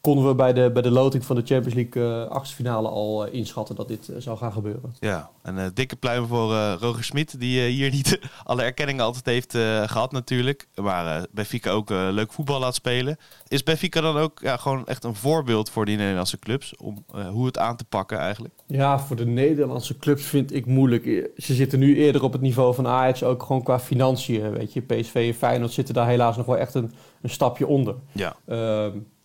konden 0.00 0.26
we 0.26 0.34
bij 0.34 0.52
de, 0.52 0.70
bij 0.72 0.82
de 0.82 0.90
loting 0.90 1.24
van 1.24 1.36
de 1.36 1.42
Champions 1.44 1.74
League 1.74 2.22
uh, 2.24 2.30
achtste 2.30 2.70
al 2.70 3.26
uh, 3.26 3.34
inschatten 3.34 3.76
dat 3.76 3.88
dit 3.88 4.08
uh, 4.08 4.16
zou 4.18 4.38
gaan 4.38 4.52
gebeuren. 4.52 4.94
Ja, 5.00 5.30
een 5.42 5.70
dikke 5.74 5.96
pluim 5.96 6.26
voor 6.26 6.54
Roger 6.54 7.04
Smit, 7.04 7.40
die 7.40 7.60
hier 7.60 7.90
niet 7.98 8.20
alle 8.44 8.62
erkenningen 8.62 9.04
altijd 9.04 9.26
heeft 9.26 9.52
gehad 9.90 10.12
natuurlijk. 10.12 10.68
Maar 10.74 11.26
Benfica 11.30 11.70
ook 11.70 11.90
leuk 11.90 12.32
voetbal 12.32 12.60
laat 12.60 12.74
spelen. 12.74 13.16
Is 13.48 13.62
Benfica 13.62 14.00
dan 14.00 14.16
ook 14.16 14.40
ja, 14.42 14.56
gewoon 14.56 14.86
echt 14.86 15.04
een 15.04 15.14
voorbeeld 15.14 15.70
voor 15.70 15.84
die 15.84 15.96
Nederlandse 15.96 16.38
clubs 16.38 16.76
om 16.76 17.04
hoe 17.30 17.46
het 17.46 17.58
aan 17.58 17.76
te 17.76 17.84
pakken 17.84 18.18
eigenlijk? 18.18 18.54
Ja, 18.66 18.98
voor 18.98 19.16
de 19.16 19.26
Nederlandse 19.26 19.96
clubs 19.96 20.22
vind 20.22 20.54
ik 20.54 20.66
moeilijk. 20.66 21.30
Ze 21.36 21.54
zitten 21.54 21.78
nu 21.78 21.96
eerder 21.96 22.22
op 22.22 22.32
het 22.32 22.40
niveau 22.40 22.74
van 22.74 22.86
Ajax, 22.86 23.22
ook 23.22 23.42
gewoon 23.42 23.62
qua 23.62 23.80
financiën. 23.80 24.52
Weet 24.52 24.72
je, 24.72 24.80
PSV 24.80 25.14
en 25.14 25.34
Feyenoord 25.34 25.72
zitten 25.72 25.94
daar 25.94 26.08
helaas 26.08 26.36
nog 26.36 26.46
wel 26.46 26.58
echt 26.58 26.74
een, 26.74 26.92
een 27.22 27.30
stapje 27.30 27.66
onder. 27.66 27.94
Ja. 28.12 28.36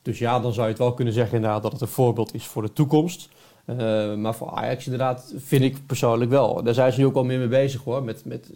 Dus 0.04 0.20
ja, 0.20 0.40
dan 0.40 0.54
zou 0.54 0.66
je 0.66 0.72
het 0.72 0.82
wel 0.82 0.94
kunnen 0.94 1.14
zeggen 1.14 1.36
inderdaad 1.36 1.64
dat 1.64 1.72
het 1.72 1.82
een 1.82 1.88
voorbeeld 1.88 2.34
is 2.34 2.46
voor 2.46 2.62
de 2.62 2.74
toekomst. 2.74 3.30
Uh, 3.66 4.16
maar 4.16 4.36
voor 4.36 4.50
Ajax 4.50 4.86
inderdaad 4.86 5.34
vind 5.38 5.64
ik 5.64 5.86
persoonlijk 5.86 6.32
wel. 6.32 6.64
Daar 6.64 6.74
zijn 6.74 6.94
ze 6.94 7.00
nu 7.00 7.06
ook 7.06 7.16
al 7.16 7.24
meer 7.24 7.40
mee 7.40 7.48
bezig 7.48 7.84
hoor. 7.84 8.04
Met, 8.04 8.26
met, 8.26 8.52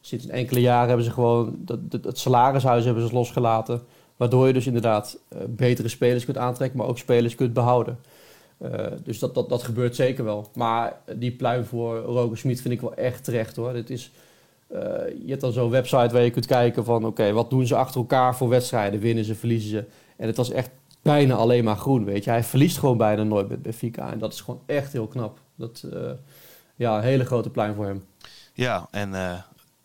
sinds 0.00 0.26
enkele 0.26 0.60
jaren 0.60 0.88
hebben 0.88 1.04
ze 1.04 1.10
gewoon 1.10 1.56
dat, 1.58 1.78
het 1.90 2.18
salarishuis 2.18 2.84
hebben 2.84 3.08
ze 3.08 3.14
losgelaten. 3.14 3.82
Waardoor 4.16 4.46
je 4.46 4.52
dus 4.52 4.66
inderdaad 4.66 5.18
uh, 5.32 5.38
betere 5.48 5.88
spelers 5.88 6.24
kunt 6.24 6.38
aantrekken, 6.38 6.78
maar 6.78 6.86
ook 6.86 6.98
spelers 6.98 7.34
kunt 7.34 7.52
behouden. 7.52 7.98
Uh, 8.62 8.70
dus 9.04 9.18
dat, 9.18 9.34
dat, 9.34 9.48
dat 9.48 9.62
gebeurt 9.62 9.96
zeker 9.96 10.24
wel. 10.24 10.48
Maar 10.54 11.00
die 11.16 11.32
pluim 11.32 11.64
voor 11.64 11.98
Roger 11.98 12.38
Smit 12.38 12.60
vind 12.60 12.74
ik 12.74 12.80
wel 12.80 12.94
echt 12.94 13.24
terecht 13.24 13.56
hoor. 13.56 13.72
Dit 13.72 13.90
is, 13.90 14.10
je 14.68 15.26
hebt 15.26 15.40
dan 15.40 15.52
zo'n 15.52 15.70
website 15.70 16.12
waar 16.12 16.22
je 16.22 16.30
kunt 16.30 16.46
kijken 16.46 16.84
van 16.84 17.04
oké, 17.04 17.32
wat 17.32 17.50
doen 17.50 17.66
ze 17.66 17.76
achter 17.76 18.00
elkaar 18.00 18.36
voor 18.36 18.48
wedstrijden? 18.48 19.00
Winnen 19.00 19.24
ze, 19.24 19.34
verliezen 19.34 19.70
ze? 19.70 19.84
En 20.16 20.26
het 20.26 20.36
was 20.36 20.50
echt 20.50 20.70
bijna 21.06 21.34
alleen 21.34 21.64
maar 21.64 21.76
groen, 21.76 22.04
weet 22.04 22.24
je. 22.24 22.30
Hij 22.30 22.44
verliest 22.44 22.78
gewoon 22.78 22.96
bijna 22.96 23.22
nooit 23.22 23.48
met 23.48 23.62
Benfica. 23.62 24.12
En 24.12 24.18
dat 24.18 24.32
is 24.32 24.40
gewoon 24.40 24.60
echt 24.66 24.92
heel 24.92 25.06
knap. 25.06 25.38
Dat, 25.54 25.82
uh, 25.92 26.10
ja, 26.76 26.96
een 26.96 27.02
hele 27.02 27.24
grote 27.24 27.50
pluim 27.50 27.74
voor 27.74 27.84
hem. 27.84 28.04
Ja, 28.52 28.88
en 28.90 29.10
uh, 29.10 29.38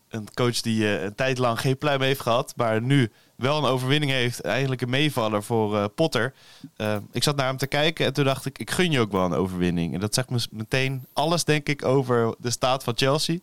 een 0.08 0.28
coach 0.34 0.60
die 0.60 0.82
uh, 0.82 1.02
een 1.02 1.14
tijd 1.14 1.38
lang 1.38 1.60
geen 1.60 1.78
pluim 1.78 2.00
heeft 2.00 2.20
gehad, 2.20 2.52
maar 2.56 2.82
nu 2.82 3.10
wel 3.36 3.58
een 3.58 3.70
overwinning 3.70 4.12
heeft. 4.12 4.40
Eigenlijk 4.40 4.80
een 4.80 4.90
meevaller 4.90 5.42
voor 5.42 5.88
Potter. 5.88 6.32
ik 7.12 7.22
zat 7.22 7.36
naar 7.36 7.46
hem 7.46 7.56
te 7.56 7.66
kijken 7.66 8.06
en 8.06 8.12
toen 8.12 8.24
dacht 8.24 8.46
ik, 8.46 8.58
ik 8.58 8.70
gun 8.70 8.90
je 8.90 9.00
ook 9.00 9.12
wel 9.12 9.24
een 9.24 9.32
overwinning. 9.32 9.94
En 9.94 10.00
dat 10.00 10.14
zegt 10.14 10.30
me 10.30 10.46
meteen 10.50 11.06
alles, 11.12 11.44
denk 11.44 11.68
ik, 11.68 11.84
over 11.84 12.34
de 12.38 12.50
staat 12.50 12.84
van 12.84 12.96
Chelsea. 12.96 13.38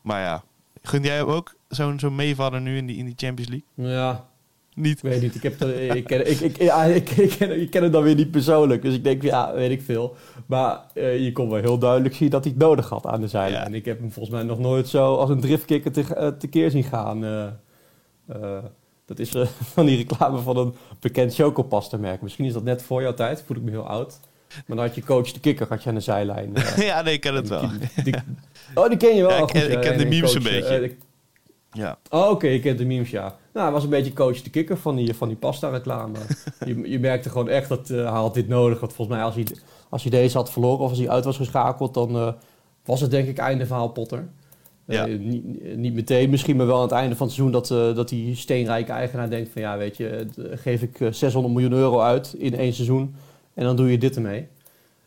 maar 0.00 0.20
ja, 0.20 0.42
gun 0.82 1.02
jij 1.02 1.16
hem 1.16 1.26
ook 1.26 1.54
zo'n 1.68 1.98
zo'n 1.98 2.14
meevaller 2.14 2.60
nu 2.60 2.76
in 2.76 2.86
die, 2.86 2.96
in 2.96 3.04
die 3.04 3.14
Champions 3.16 3.50
League? 3.50 3.94
Ja, 3.94 4.29
niet. 4.80 5.00
Weet 5.00 5.22
niet. 5.22 5.34
Ik, 5.34 5.42
heb 5.42 5.64
ik, 5.64 6.04
ken, 6.04 6.30
ik, 6.30 6.40
ik, 6.40 6.62
ja, 6.62 6.84
ik, 6.84 7.10
ik, 7.10 7.30
ken, 7.38 7.60
ik 7.60 7.70
ken 7.70 7.82
hem 7.82 7.92
dan 7.92 8.02
weer 8.02 8.14
niet 8.14 8.30
persoonlijk. 8.30 8.82
Dus 8.82 8.94
ik 8.94 9.04
denk, 9.04 9.22
ja, 9.22 9.54
weet 9.54 9.70
ik 9.70 9.82
veel. 9.82 10.16
Maar 10.46 10.80
uh, 10.94 11.24
je 11.24 11.32
kon 11.32 11.50
wel 11.50 11.60
heel 11.60 11.78
duidelijk 11.78 12.14
zien 12.14 12.30
dat 12.30 12.44
hij 12.44 12.52
het 12.52 12.62
nodig 12.62 12.88
had 12.88 13.06
aan 13.06 13.20
de 13.20 13.28
zijlijn. 13.28 13.66
En 13.66 13.74
ik 13.74 13.84
heb 13.84 13.98
hem 13.98 14.12
volgens 14.12 14.34
mij 14.34 14.44
nog 14.44 14.58
nooit 14.58 14.88
zo 14.88 15.14
als 15.14 15.30
een 15.30 15.40
driftkikker 15.40 15.92
te, 15.92 16.04
uh, 16.18 16.28
tekeer 16.28 16.70
zien 16.70 16.84
gaan. 16.84 17.24
Uh, 17.24 18.58
dat 19.04 19.18
is 19.18 19.32
van 19.74 19.86
die 19.86 19.96
reclame 19.96 20.38
van 20.38 20.56
een 20.56 20.74
bekend 21.00 21.34
chocopasta-merk. 21.34 22.22
Misschien 22.22 22.44
is 22.44 22.52
dat 22.52 22.64
net 22.64 22.82
voor 22.82 23.02
jouw 23.02 23.14
tijd. 23.14 23.42
Voel 23.46 23.56
ik 23.56 23.62
me 23.62 23.70
heel 23.70 23.86
oud. 23.86 24.20
Maar 24.66 24.76
dan 24.76 24.86
had 24.86 24.94
je 24.94 25.04
coach 25.04 25.32
de 25.32 25.40
kikker 25.40 25.66
had 25.68 25.82
je 25.82 25.88
aan 25.88 25.94
de 25.94 26.00
zijlijn. 26.00 26.52
ja, 26.76 27.02
nee, 27.02 27.14
ik 27.14 27.20
ken 27.20 27.34
het 27.34 27.48
wel. 27.48 27.70
Die, 28.04 28.14
oh, 28.74 28.88
die 28.88 28.96
ken 28.96 29.16
je 29.16 29.22
wel. 29.22 29.30
Ja, 29.30 29.38
ik, 29.38 29.46
ken, 29.46 29.70
ik 29.70 29.80
ken 29.80 29.98
de 29.98 30.06
memes 30.06 30.34
een 30.34 30.42
beetje. 30.42 30.96
Ja. 31.72 31.98
Oh, 32.10 32.20
oké, 32.20 32.30
okay, 32.30 32.52
je 32.52 32.60
kent 32.60 32.78
de 32.78 32.84
memes, 32.84 33.10
ja. 33.10 33.36
Nou, 33.52 33.64
hij 33.64 33.72
was 33.72 33.84
een 33.84 33.90
beetje 33.90 34.12
coach 34.12 34.42
de 34.42 34.50
kikker 34.50 34.78
van 34.78 34.96
die, 34.96 35.14
van 35.14 35.28
die 35.28 35.36
pasta-reclame. 35.36 36.18
je, 36.66 36.90
je 36.90 36.98
merkte 36.98 37.30
gewoon 37.30 37.48
echt 37.48 37.68
dat 37.68 37.90
uh, 37.90 37.96
hij 37.96 38.20
had 38.20 38.34
dit 38.34 38.48
nodig. 38.48 38.80
Want 38.80 38.92
volgens 38.92 39.16
mij, 39.16 39.26
als 39.26 39.34
hij, 39.34 39.46
als 39.88 40.02
hij 40.02 40.10
deze 40.10 40.36
had 40.36 40.50
verloren 40.50 40.84
of 40.84 40.88
als 40.88 40.98
hij 40.98 41.08
uit 41.08 41.24
was 41.24 41.36
geschakeld, 41.36 41.94
dan 41.94 42.16
uh, 42.16 42.32
was 42.84 43.00
het 43.00 43.10
denk 43.10 43.28
ik 43.28 43.38
einde 43.38 43.66
verhaal 43.66 43.88
Potter. 43.88 44.28
Uh, 44.86 44.96
ja. 44.96 45.06
niet, 45.06 45.76
niet, 45.76 45.94
meteen, 45.94 46.30
misschien 46.30 46.56
maar 46.56 46.66
wel 46.66 46.76
aan 46.76 46.82
het 46.82 46.92
einde 46.92 47.16
van 47.16 47.26
het 47.26 47.34
seizoen 47.34 47.60
dat, 47.60 47.96
dat 47.96 48.08
die 48.08 48.36
steenrijke 48.36 48.92
eigenaar 48.92 49.30
denkt 49.30 49.50
van 49.52 49.62
ja, 49.62 49.76
weet 49.76 49.96
je, 49.96 50.26
geef 50.54 50.82
ik 50.82 50.98
600 51.10 51.54
miljoen 51.54 51.72
euro 51.72 52.00
uit 52.00 52.34
in 52.38 52.54
één 52.54 52.72
seizoen 52.72 53.14
en 53.54 53.64
dan 53.64 53.76
doe 53.76 53.90
je 53.90 53.98
dit 53.98 54.16
ermee. 54.16 54.46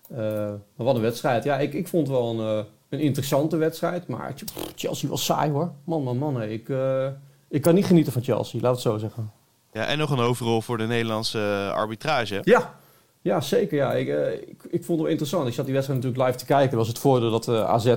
maar 0.09 0.59
wat 0.75 0.95
een 0.95 1.01
wedstrijd. 1.01 1.43
Ja, 1.43 1.59
ik, 1.59 1.73
ik 1.73 1.87
vond 1.87 2.07
wel 2.07 2.39
een 2.39 2.65
een 2.93 2.99
interessante 2.99 3.57
wedstrijd. 3.57 4.07
Maar 4.07 4.33
Chelsea 4.75 5.09
was 5.09 5.25
saai 5.25 5.51
hoor. 5.51 5.71
Man, 5.83 6.03
man, 6.03 6.17
man. 6.17 6.41
Ik, 6.41 6.69
uh, 6.69 7.07
ik 7.49 7.61
kan 7.61 7.75
niet 7.75 7.85
genieten 7.85 8.13
van 8.13 8.23
Chelsea, 8.23 8.61
laat 8.61 8.71
het 8.71 8.81
zo 8.81 8.97
zeggen. 8.97 9.31
Ja, 9.71 9.85
en 9.85 9.97
nog 9.97 10.09
een 10.09 10.19
overrol 10.19 10.61
voor 10.61 10.77
de 10.77 10.87
Nederlandse 10.87 11.37
uh, 11.37 11.73
arbitrage. 11.73 12.39
Ja, 12.43 12.79
ja 13.21 13.41
zeker. 13.41 13.77
Ja. 13.77 13.93
Ik, 13.93 14.07
uh, 14.07 14.33
ik, 14.33 14.63
ik, 14.69 14.83
vond 14.83 14.87
het 14.87 14.97
wel 14.97 15.07
interessant. 15.07 15.47
Ik 15.47 15.53
zat 15.53 15.65
die 15.65 15.73
wedstrijd 15.73 16.03
natuurlijk 16.03 16.27
live 16.27 16.39
te 16.39 16.51
kijken. 16.53 16.69
Dat 16.69 16.79
was 16.79 16.87
het 16.87 16.99
voordeel 16.99 17.31
dat 17.31 17.47
uh, 17.47 17.63
AZ 17.63 17.95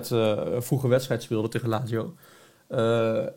vroege 0.58 0.88
wedstrijd 0.88 1.22
speelde 1.22 1.48
tegen 1.48 1.68
Lazio. 1.68 2.14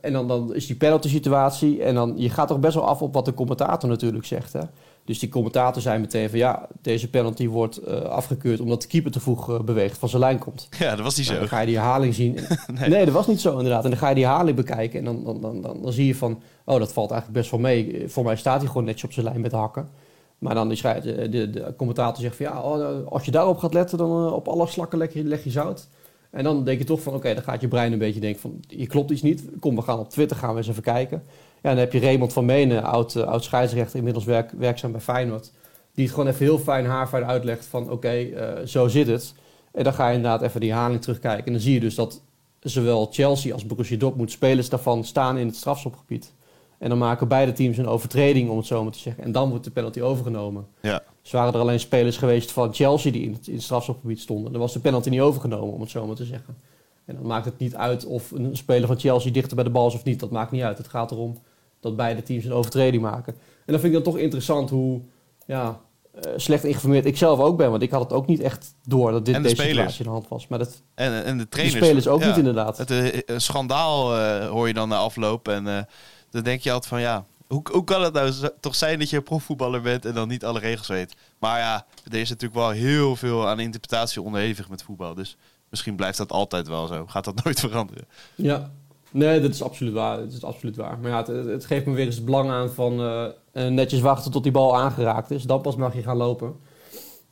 en 0.02 0.14
dan, 0.14 0.28
dan 0.28 0.56
is 0.56 0.68
die 0.68 0.76
penalty 0.76 1.10
situatie. 1.10 1.84
En 1.84 1.96
dan, 1.96 2.14
je 2.16 2.30
gaat 2.30 2.48
toch 2.48 2.60
best 2.60 2.76
wel 2.76 2.88
af 2.88 3.02
op 3.02 3.14
wat 3.14 3.26
de 3.26 3.34
commentator 3.34 3.90
natuurlijk 3.90 4.26
zegt. 4.26 4.54
Hè? 4.54 4.62
Dus 5.10 5.20
die 5.20 5.30
commentator 5.30 5.82
zei 5.82 6.00
meteen 6.00 6.30
van 6.30 6.40
ja, 6.40 6.68
deze 6.82 7.10
penalty 7.10 7.48
wordt 7.48 7.88
uh, 7.88 8.02
afgekeurd 8.02 8.60
omdat 8.60 8.82
de 8.82 8.88
keeper 8.88 9.12
te 9.12 9.20
vroeg 9.20 9.50
uh, 9.50 9.60
beweegt 9.60 9.98
van 9.98 10.10
zijn 10.10 10.22
lijn 10.22 10.40
komt. 10.40 10.70
Ja, 10.80 10.96
dat 10.96 11.00
was 11.00 11.18
niet 11.18 11.26
nou, 11.26 11.38
zo. 11.38 11.44
Dan 11.44 11.50
ga 11.50 11.60
je 11.60 11.66
die 11.66 11.76
herhaling 11.76 12.14
zien. 12.14 12.34
nee. 12.80 12.90
nee. 12.90 13.06
dat 13.06 13.14
was 13.14 13.28
niet 13.28 13.42
zo 13.42 13.58
inderdaad. 13.58 13.84
En 13.84 13.90
dan 13.90 14.00
ga 14.00 14.10
je 14.10 14.16
die 14.16 14.26
herhaling 14.26 14.56
bekijken 14.56 15.00
en 15.00 15.06
dan, 15.06 15.24
dan, 15.24 15.42
dan, 15.42 15.62
dan, 15.62 15.82
dan 15.82 15.94
zie 15.94 16.06
je 16.06 16.16
van, 16.16 16.42
oh 16.64 16.80
dat 16.80 16.94
valt 16.94 17.12
eigenlijk 17.12 17.40
best 17.40 17.52
wel 17.52 17.60
mee. 17.60 18.04
Voor 18.08 18.24
mij 18.24 18.36
staat 18.36 18.60
hij 18.60 18.68
gewoon 18.68 18.84
netjes 18.84 19.04
op 19.04 19.12
zijn 19.12 19.26
lijn 19.26 19.42
met 19.42 19.52
hakken. 19.52 19.90
Maar 20.38 20.54
dan 20.54 20.72
is 20.72 20.82
de, 20.82 21.28
de, 21.30 21.50
de 21.50 21.74
commentator 21.78 22.22
zegt 22.22 22.36
van 22.36 22.46
ja, 22.46 22.62
oh, 22.62 23.08
als 23.12 23.26
je 23.26 23.32
daarop 23.32 23.58
gaat 23.58 23.74
letten, 23.74 23.98
dan 23.98 24.26
uh, 24.26 24.34
op 24.34 24.48
alle 24.48 24.68
slakken 24.68 24.98
leg 24.98 25.14
je, 25.14 25.24
leg 25.24 25.44
je 25.44 25.52
zout. 25.52 25.88
En 26.30 26.44
dan 26.44 26.64
denk 26.64 26.80
je 26.80 26.86
toch 26.86 27.02
van 27.02 27.14
oké, 27.14 27.34
dan 27.34 27.44
gaat 27.44 27.62
je 27.62 27.68
brein 27.68 27.92
een 27.92 28.00
beetje 28.00 28.20
denken 28.20 28.42
van 28.42 28.60
je 28.68 28.88
klopt 28.88 29.12
iets 29.12 29.22
niet. 29.22 29.44
Kom, 29.60 29.76
we 29.76 29.82
gaan 29.82 30.00
op 30.00 30.10
Twitter 30.10 30.38
gaan 30.38 30.52
we 30.52 30.58
eens 30.58 30.68
even 30.68 30.84
kijken. 30.84 31.24
Ja, 31.62 31.70
dan 31.70 31.78
heb 31.78 31.94
je 31.94 32.00
Raymond 32.00 32.34
van 32.34 32.46
Menen, 32.46 32.84
oud, 32.84 33.16
uh, 33.16 33.24
oud 33.24 33.44
scheidsrechter, 33.44 33.98
inmiddels 33.98 34.26
werk, 34.26 34.52
werkzaam 34.52 34.92
bij 34.92 35.02
Feyenoord. 35.02 35.52
Die 35.94 36.06
het 36.06 36.14
gewoon 36.14 36.30
even 36.30 36.46
heel 36.46 36.60
fijn 36.60 36.86
haarfijn 36.86 37.26
uitlegt 37.26 37.66
van 37.66 37.92
oké, 37.92 38.20
uh, 38.20 38.66
zo 38.66 38.88
zit 38.88 39.08
het. 39.08 39.34
En 39.72 39.84
dan 39.84 39.94
ga 39.94 40.08
je 40.08 40.16
inderdaad 40.16 40.42
even 40.42 40.60
die 40.60 40.72
herhaling 40.72 41.02
terugkijken. 41.02 41.46
En 41.46 41.52
dan 41.52 41.62
zie 41.62 41.74
je 41.74 41.80
dus 41.80 41.96
dat 41.96 42.22
zowel 42.60 43.08
Chelsea 43.12 43.54
als 43.54 43.66
Borussia 43.66 43.98
Dortmund 43.98 44.32
spelers 44.32 44.70
daarvan 44.70 45.04
staan 45.04 45.38
in 45.38 45.48
het 45.48 45.56
strafschopgebied. 45.56 46.34
En 46.78 46.90
dan 46.90 46.98
maken 46.98 47.28
beide 47.28 47.52
teams 47.52 47.78
een 47.78 47.88
overtreding, 47.88 48.50
om 48.50 48.58
het 48.58 48.66
zo 48.66 48.84
maar 48.84 48.92
te 48.92 49.00
zeggen. 49.00 49.24
En 49.24 49.32
dan 49.32 49.50
wordt 49.50 49.64
de 49.64 49.72
penalty 49.72 50.02
overgenomen. 50.02 50.68
Ja. 50.82 51.04
Dus 51.22 51.32
waren 51.32 51.54
er 51.54 51.60
alleen 51.60 51.80
spelers 51.80 52.18
geweest 52.18 52.52
van 52.52 52.74
Chelsea 52.74 53.12
die 53.12 53.22
in 53.24 53.34
het, 53.34 53.48
in 53.48 53.54
het 53.54 53.64
strafschopgebied 53.64 54.20
stonden. 54.20 54.52
Dan 54.52 54.62
was 54.62 54.74
de 54.74 54.80
penalty 54.80 55.10
niet 55.10 55.20
overgenomen, 55.20 55.74
om 55.74 55.82
het 55.82 55.90
zo 55.90 56.06
maar 56.06 56.16
te 56.16 56.26
zeggen. 56.26 56.58
En 57.06 57.16
dan 57.16 57.26
maakt 57.26 57.46
het 57.46 57.58
niet 57.58 57.76
uit 57.76 58.06
of 58.06 58.32
een 58.32 58.58
speler 58.58 58.88
van 58.88 59.00
Chelsea 59.00 59.32
dichter 59.32 59.56
bij 59.56 59.64
de 59.64 59.70
bal 59.70 59.88
is 59.88 59.94
of 59.94 60.04
niet. 60.04 60.20
Dat 60.20 60.32
maakt 60.32 60.52
niet 60.52 60.62
uit. 60.62 60.78
Het 60.78 60.88
gaat 60.88 61.12
erom 61.12 61.38
dat 61.80 61.96
beide 61.96 62.24
teams 62.24 62.46
een 62.46 62.54
overtreding 62.54 63.02
maken. 63.02 63.34
En 63.34 63.76
dan 63.76 63.80
vind 63.80 63.96
ik 63.96 64.04
dan 64.04 64.14
toch 64.14 64.22
interessant 64.22 64.70
hoe 64.70 65.02
ja, 65.46 65.80
uh, 66.26 66.32
slecht 66.36 66.62
geïnformeerd 66.62 67.06
ik 67.06 67.18
zelf 67.18 67.40
ook 67.40 67.58
ben. 67.58 67.70
Want 67.70 67.82
ik 67.82 67.92
had 67.92 68.02
het 68.02 68.14
ook 68.14 68.28
niet 68.28 68.40
echt 68.40 68.74
door 68.84 69.12
dat 69.12 69.26
dit 69.26 69.36
de 69.36 69.42
deze 69.42 69.56
spelers. 69.56 69.72
situatie 69.72 70.00
in 70.00 70.06
de 70.06 70.12
hand 70.12 70.28
was. 70.28 70.48
Maar 70.48 70.60
dat, 70.60 70.82
En, 70.96 71.24
en 71.24 71.38
de 71.38 71.44
de 71.44 71.50
trainers. 71.50 71.86
spelers 71.86 72.08
ook 72.08 72.20
ja. 72.20 72.28
niet 72.28 72.38
inderdaad. 72.38 72.78
Het 72.78 72.92
uh, 72.92 73.20
een 73.26 73.42
schandaal 73.42 74.18
uh, 74.18 74.50
hoor 74.50 74.68
je 74.68 74.74
dan 74.74 74.90
na 74.90 74.98
afloop. 74.98 75.48
En 75.48 75.88
dan 76.30 76.44
denk 76.44 76.62
je 76.62 76.72
altijd 76.72 76.92
van 76.92 77.02
ja, 77.02 77.26
hoe, 77.50 77.62
hoe 77.72 77.84
kan 77.84 78.04
het 78.04 78.14
nou 78.14 78.34
toch 78.60 78.76
zijn 78.76 79.00
dat 79.00 79.10
je 79.10 79.22
profvoetballer 79.22 79.82
bent 79.82 80.06
en 80.06 80.14
dan 80.14 80.28
niet 80.28 80.46
alle 80.46 80.60
regels 80.60 80.88
weet? 80.88 81.16
Maar 81.40 81.60
ja, 81.60 81.86
er 82.12 82.20
is 82.20 82.30
natuurlijk 82.30 82.60
wel 82.60 82.70
heel 82.70 83.16
veel 83.16 83.48
aan 83.48 83.60
interpretatie 83.60 84.22
onderhevig 84.22 84.70
met 84.70 84.84
voetbal. 84.84 85.14
Dus 85.14 85.38
misschien 85.70 85.96
blijft 85.96 86.18
dat 86.18 86.32
altijd 86.32 86.68
wel 86.68 86.88
zo. 86.88 87.06
Gaat 87.08 87.26
dat 87.26 87.44
nooit 87.44 87.60
veranderen? 87.70 88.08
Ja, 88.36 88.72
nee, 89.12 89.42
dat 89.42 89.54
is 89.54 89.64
absoluut 89.64 89.94
waar. 89.94 90.18
Dat 90.18 90.32
is 90.32 90.44
absoluut 90.44 90.76
waar. 90.76 91.00
Maar 91.00 91.12
ja, 91.12 91.34
het, 91.34 91.66
geeft 91.66 91.86
me 91.86 91.94
weer 91.94 92.06
eens 92.06 92.16
het 92.16 92.26
belang 92.26 92.50
aan 92.50 92.70
van 92.70 93.02
uh, 93.02 93.28
netjes 93.68 94.00
wachten 94.00 94.32
tot 94.32 94.44
die 94.44 94.52
bal 94.52 94.78
aangeraakt 94.78 95.32
is. 95.32 95.44
Dan 95.44 95.62
pas 95.62 95.76
mag 95.76 95.94
je 95.94 96.02
gaan 96.02 96.18
lopen. 96.18 96.56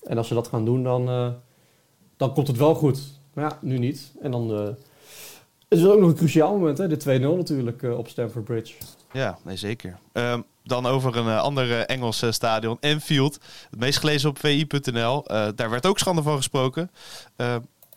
En 0.04 0.18
als 0.18 0.28
ze 0.28 0.34
dat 0.34 0.48
gaan 0.48 0.66
doen, 0.66 0.84
dan, 0.84 1.10
uh, 1.10 1.28
dan 2.18 2.34
komt 2.34 2.48
het 2.48 2.58
wel 2.58 2.76
goed. 2.76 3.00
Maar 3.34 3.44
ja, 3.50 3.58
nu 3.62 3.78
niet. 3.78 4.12
En 4.22 4.32
dan 4.32 4.76
is 5.68 5.82
het 5.82 5.92
ook 5.92 6.00
nog 6.00 6.10
een 6.10 6.16
cruciaal 6.16 6.58
moment, 6.58 6.78
hè? 6.78 6.88
de 6.88 7.20
2-0 7.20 7.22
natuurlijk 7.22 7.84
op 7.84 8.08
Stamford 8.08 8.46
Bridge. 8.46 8.74
Ja, 9.12 9.38
nee, 9.44 9.58
zeker. 9.58 10.00
Um, 10.14 10.44
dan 10.64 10.86
over 10.86 11.18
een 11.18 11.26
uh, 11.26 11.42
ander 11.42 11.70
uh, 11.70 11.82
Engels 11.86 12.24
uh, 12.24 12.32
stadion, 12.32 12.78
Anfield. 12.82 13.40
Het 13.70 13.80
meest 13.80 14.00
gelezen 14.00 14.30
op 14.30 14.40
vi.nl. 14.40 15.24
daar 15.56 15.70
werd 15.70 15.86
ook 15.86 16.00
schande 16.00 16.22
van 16.22 16.36
gesproken. 16.36 16.92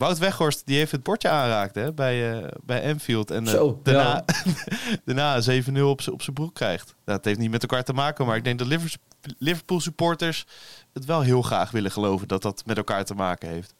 Wout 0.00 0.18
Weghorst 0.18 0.62
die 0.66 0.76
heeft 0.76 0.92
het 0.92 1.02
bordje 1.02 1.28
aanraakt 1.28 1.74
hè, 1.74 1.92
bij, 1.92 2.44
bij 2.64 2.90
Anfield. 2.90 3.30
En 3.30 3.46
Zo, 3.46 3.80
daarna, 3.82 4.24
daarna 5.04 5.42
7-0 5.42 5.80
op 5.82 6.00
zijn 6.00 6.34
broek 6.34 6.54
krijgt. 6.54 6.86
Nou, 6.86 7.18
dat 7.18 7.24
heeft 7.24 7.38
niet 7.38 7.50
met 7.50 7.62
elkaar 7.62 7.84
te 7.84 7.92
maken, 7.92 8.26
maar 8.26 8.36
ik 8.36 8.44
denk 8.44 8.58
dat 8.58 8.96
Liverpool 9.38 9.80
supporters 9.80 10.46
het 10.92 11.04
wel 11.04 11.20
heel 11.20 11.42
graag 11.42 11.70
willen 11.70 11.90
geloven 11.90 12.28
dat 12.28 12.42
dat 12.42 12.62
met 12.66 12.76
elkaar 12.76 13.04
te 13.04 13.14
maken 13.14 13.48
heeft. 13.48 13.74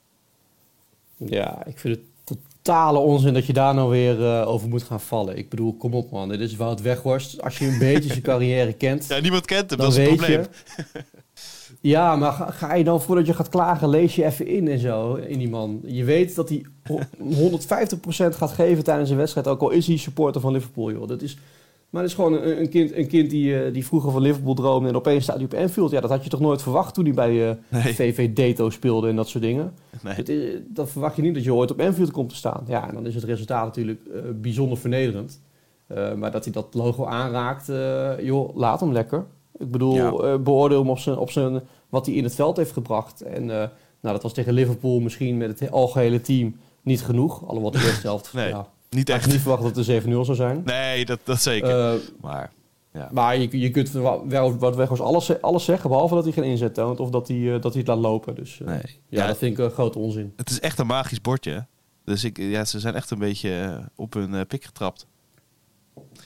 Ja, 1.17 1.67
ik 1.67 1.79
vind 1.79 1.97
het 1.97 2.05
totale 2.63 2.99
onzin 2.99 3.35
dat 3.35 3.47
je 3.47 3.53
daar 3.53 3.75
nou 3.75 3.91
weer 3.91 4.21
uh, 4.21 4.49
over 4.49 4.69
moet 4.69 4.83
gaan 4.83 5.01
vallen. 5.01 5.37
Ik 5.37 5.49
bedoel, 5.49 5.77
kom 5.77 5.95
op 5.95 6.11
man, 6.11 6.29
dit 6.29 6.41
is 6.41 6.57
Wout 6.57 6.81
Weghorst. 6.81 7.43
Als 7.43 7.59
je 7.59 7.67
een 7.67 7.79
beetje 7.79 8.09
zijn 8.13 8.23
carrière 8.23 8.73
kent... 8.73 9.07
Ja, 9.09 9.21
niemand 9.21 9.47
kent 9.47 9.71
hem, 9.71 9.79
dat 9.79 9.91
is 9.91 9.97
het 9.97 10.17
probleem. 10.17 10.47
Ja, 11.81 12.17
maar 12.17 12.33
ga, 12.33 12.51
ga, 12.51 12.75
je 12.75 12.85
dan 12.85 13.01
voordat 13.01 13.27
je 13.27 13.35
gaat 13.35 13.49
klagen, 13.49 13.89
lees 13.89 14.15
je 14.15 14.25
even 14.25 14.47
in 14.47 14.69
en 14.69 14.79
zo, 14.79 15.15
in 15.15 15.39
die 15.39 15.49
man. 15.49 15.81
Je 15.85 16.05
weet 16.05 16.35
dat 16.35 16.49
hij 16.49 16.67
150% 16.89 18.37
gaat 18.41 18.53
geven 18.53 18.85
tijdens 18.85 19.11
een 19.11 19.17
wedstrijd, 19.17 19.49
ook 19.49 19.61
al 19.61 19.71
is 19.71 19.87
hij 19.87 19.97
supporter 19.97 20.41
van 20.41 20.53
Liverpool, 20.53 20.93
joh. 20.93 21.09
Dat 21.09 21.23
is... 21.23 21.39
Maar 21.91 22.03
het 22.03 22.11
is 22.11 22.17
gewoon 22.17 22.33
een, 22.33 22.61
een 22.61 22.69
kind, 22.69 22.95
een 22.95 23.07
kind 23.07 23.31
die, 23.31 23.67
uh, 23.67 23.73
die 23.73 23.87
vroeger 23.87 24.11
van 24.11 24.23
Liverpool 24.23 24.55
droomde 24.55 24.89
en 24.89 24.97
opeens 24.97 25.23
staat 25.23 25.37
hij 25.37 25.45
op 25.45 25.55
Anfield. 25.55 25.91
Ja, 25.91 26.01
dat 26.01 26.11
had 26.11 26.25
je 26.25 26.31
toch 26.31 26.41
nooit 26.41 26.63
verwacht 26.63 26.95
toen 26.95 27.05
hij 27.05 27.15
bij 27.15 27.33
uh, 27.33 27.51
nee. 27.69 27.95
VV 27.95 28.33
Deto 28.33 28.71
speelde 28.71 29.09
en 29.09 29.17
dat 29.17 29.29
soort 29.29 29.45
dingen. 29.45 29.73
Nee. 30.03 30.15
Dat, 30.15 30.29
is, 30.29 30.61
dat, 30.69 30.91
verwacht 30.91 31.17
je 31.17 31.23
niet 31.23 31.35
dat 31.35 31.45
je 31.45 31.55
ooit 31.55 31.71
op 31.71 31.81
Anfield 31.81 32.11
komt 32.11 32.29
te 32.29 32.35
staan. 32.35 32.65
Ja, 32.67 32.89
en 32.89 32.95
dan 32.95 33.07
is 33.07 33.15
het 33.15 33.25
resultaat 33.25 33.65
natuurlijk 33.65 34.01
uh, 34.07 34.21
bijzonder 34.35 34.79
vernederend. 34.79 35.41
maar 36.17 36.31
dat 36.31 36.45
hij 36.45 36.53
dat 36.53 36.75
logo 36.75 37.05
aanraakt, 37.05 37.67
joh, 38.23 38.57
laat 38.57 38.81
hem 38.81 38.93
lekker. 38.93 39.27
Ik 39.61 39.71
bedoel, 39.71 39.95
Ja. 40.27 40.39
beoordeel 40.39 40.79
hem 40.79 40.91
op 40.91 40.99
zijn, 40.99 41.17
op 41.17 41.31
zijn, 41.31 41.61
wat 41.89 42.07
hij 42.07 42.15
in 42.15 42.25
het 42.25 42.35
veld 42.35 42.57
heeft 42.57 42.73
gebracht. 42.73 43.21
En 43.21 43.45
nou, 43.47 43.69
dat 44.01 44.23
was 44.23 44.33
tegen 44.33 44.53
Liverpool 44.53 45.01
misschien 45.01 45.37
met 45.37 45.61
het 45.61 45.71
algehele 45.71 46.21
team 46.21 46.57
niet 46.83 47.03
genoeg. 47.03 47.47
Alhoewel 47.47 47.71
de 47.71 47.79
eerste 47.85 48.07
helft, 48.07 48.33
Nee. 48.35 48.49
ja, 48.49 48.69
Niet 48.91 49.09
echt. 49.09 49.27
niet 49.27 49.41
verwacht 49.41 49.63
dat 49.63 49.87
het 49.87 50.03
7-0 50.05 50.09
zou 50.11 50.35
zijn. 50.35 50.63
Nee, 50.65 51.05
dat, 51.05 51.19
dat 51.25 51.41
zeker. 51.43 51.93
Eh, 51.95 52.01
maar 52.21 52.51
ja. 52.93 53.09
maar 53.13 53.39
je, 53.39 53.59
je 53.61 53.71
kunt 53.71 53.91
wel 53.91 54.57
wat 54.59 54.77
Weghorst 54.77 55.03
alles, 55.03 55.41
alles 55.43 55.65
zeggen, 55.65 55.91
behalve 55.91 56.15
dat 56.15 56.25
hij 56.25 56.33
geen 56.33 56.45
inzet 56.45 56.75
toont 56.75 57.01
of 57.01 57.11
dat 57.11 57.29
hij, 57.29 57.55
eh, 57.55 57.61
dat 57.63 57.73
hij 57.73 57.79
het 57.81 57.87
laat 57.87 57.99
lopen. 57.99 58.35
Dus 58.35 58.61
eh, 58.61 58.67
nee. 58.67 58.81
ja, 59.09 59.21
Ja, 59.21 59.27
dat 59.27 59.37
vind 59.39 59.59
ik 59.59 59.65
een 59.65 59.71
grote 59.71 59.99
onzin. 59.99 60.33
Het 60.37 60.51
is 60.51 60.61
echt 60.61 60.79
een 60.79 60.87
magisch 60.87 61.21
bordje. 61.21 61.67
Dus 62.05 62.25
ik, 62.25 62.37
ja, 62.39 62.65
ze 62.65 62.81
zijn 62.81 62.95
echt 62.95 63.11
een 63.11 63.19
beetje 63.19 63.61
eh, 63.61 63.87
op 63.97 64.13
hun 64.13 64.35
eh, 64.35 64.41
pik 64.47 64.65
getrapt. 64.65 65.07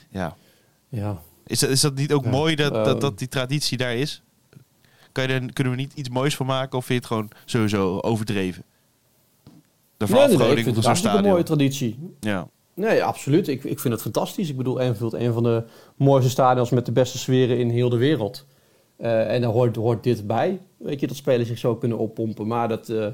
Ja. 0.09 0.35
Ja. 0.89 1.17
Is, 1.47 1.59
dat- 1.59 1.69
is 1.69 1.81
dat 1.81 1.95
niet 1.95 2.13
ook 2.13 2.23
Ja, 2.23 2.29
mooi 2.29 2.55
dat, 2.55 2.73
dat, 2.85 3.01
dat 3.01 3.19
die 3.19 3.27
traditie 3.27 3.77
daar 3.77 3.95
is? 3.95 4.21
Kan 5.11 5.27
je 5.27 5.33
er, 5.33 5.53
kunnen 5.53 5.73
we 5.73 5.79
niet 5.79 5.93
iets 5.95 6.09
moois 6.09 6.35
van 6.35 6.45
maken 6.45 6.77
of 6.77 6.85
vind 6.85 7.03
je 7.03 7.07
het 7.07 7.13
gewoon 7.15 7.29
sowieso 7.45 7.99
overdreven? 7.99 8.63
De 9.97 10.05
Nee, 10.05 10.07
nee, 10.07 10.17
nee, 10.19 10.23
ik 10.23 10.37
verafgoding 10.37 10.53
vind 10.55 10.65
van 10.65 10.75
het 10.75 10.85
hartstikke 10.85 11.17
een 11.17 11.23
mooie 11.23 11.39
stadion. 11.43 11.57
traditie. 11.57 11.99
Ja. 12.19 12.47
Nee, 12.73 13.03
absoluut. 13.03 13.47
Ik, 13.47 13.63
ik 13.63 13.79
vind 13.79 13.93
het 13.93 14.03
fantastisch. 14.03 14.49
Ik 14.49 14.57
bedoel, 14.57 14.79
Anfield, 14.81 15.13
een 15.13 15.33
van 15.33 15.43
de 15.43 15.63
mooiste 15.95 16.29
stadions 16.29 16.69
met 16.69 16.85
de 16.85 16.91
beste 16.91 17.17
sferen 17.17 17.57
in 17.59 17.69
heel 17.69 17.89
de 17.89 17.97
wereld. 17.97 18.45
Eh, 18.97 19.33
en 19.33 19.41
daar 19.41 19.51
hoort, 19.51 19.75
hoort 19.75 20.03
dit 20.03 20.27
bij. 20.27 20.59
Weet 20.77 20.99
je, 20.99 21.07
dat 21.07 21.15
spelers 21.15 21.47
zich 21.47 21.57
zo 21.57 21.75
kunnen 21.75 21.97
oppompen. 21.97 22.47
Maar 22.47 22.67
dat, 22.67 22.89
eh, 22.89 23.07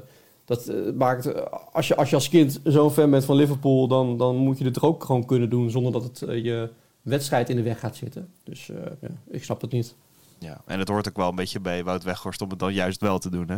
dat 0.44 0.66
eh, 0.66 0.76
maakt... 0.94 1.50
als, 1.72 1.88
je, 1.88 1.96
als 1.96 2.08
je 2.10 2.14
als 2.14 2.28
kind 2.28 2.60
zo'n 2.64 2.90
fan 2.90 3.10
bent 3.10 3.24
van 3.24 3.36
Liverpool... 3.36 3.86
Dan, 3.88 4.16
dan 4.16 4.36
moet 4.36 4.58
je 4.58 4.64
dit 4.64 4.76
er 4.76 4.84
ook 4.86 5.04
gewoon 5.04 5.26
kunnen 5.26 5.50
doen... 5.50 5.70
zonder 5.70 5.92
dat 5.92 6.02
het 6.04 6.18
je 6.44 6.68
wedstrijd 7.02 7.48
in 7.50 7.56
de 7.56 7.62
weg 7.62 7.80
gaat 7.80 7.96
zitten. 7.96 8.28
Dus 8.44 8.68
eh, 8.70 8.76
ja, 9.00 9.08
ik 9.30 9.44
snap 9.44 9.60
het 9.60 9.72
niet. 9.72 9.94
ja. 10.38 10.60
En 10.66 10.78
het 10.78 10.88
hoort 10.88 11.08
ook 11.08 11.16
wel 11.16 11.28
een 11.28 11.34
beetje 11.34 11.60
bij 11.60 11.84
Wout 11.84 12.02
Weghorst 12.04 12.40
om 12.42 12.50
het 12.50 12.58
dan 12.58 12.72
juist 12.74 13.00
wel 13.00 13.18
te 13.18 13.30
doen, 13.30 13.48
hè? 13.48 13.56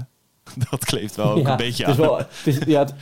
Dat 0.71 0.85
kleeft 0.85 1.15
wel 1.17 1.31
ook 1.31 1.39
Ja, 1.47 1.51
een 1.51 1.57
beetje 1.57 1.85
het 1.85 1.95
is 1.99 2.01
aan. 2.05 2.09
wel, 2.09 2.17
het 2.19 2.29
is, 2.45 2.59
ja, 2.67 2.79
het- 2.81 2.95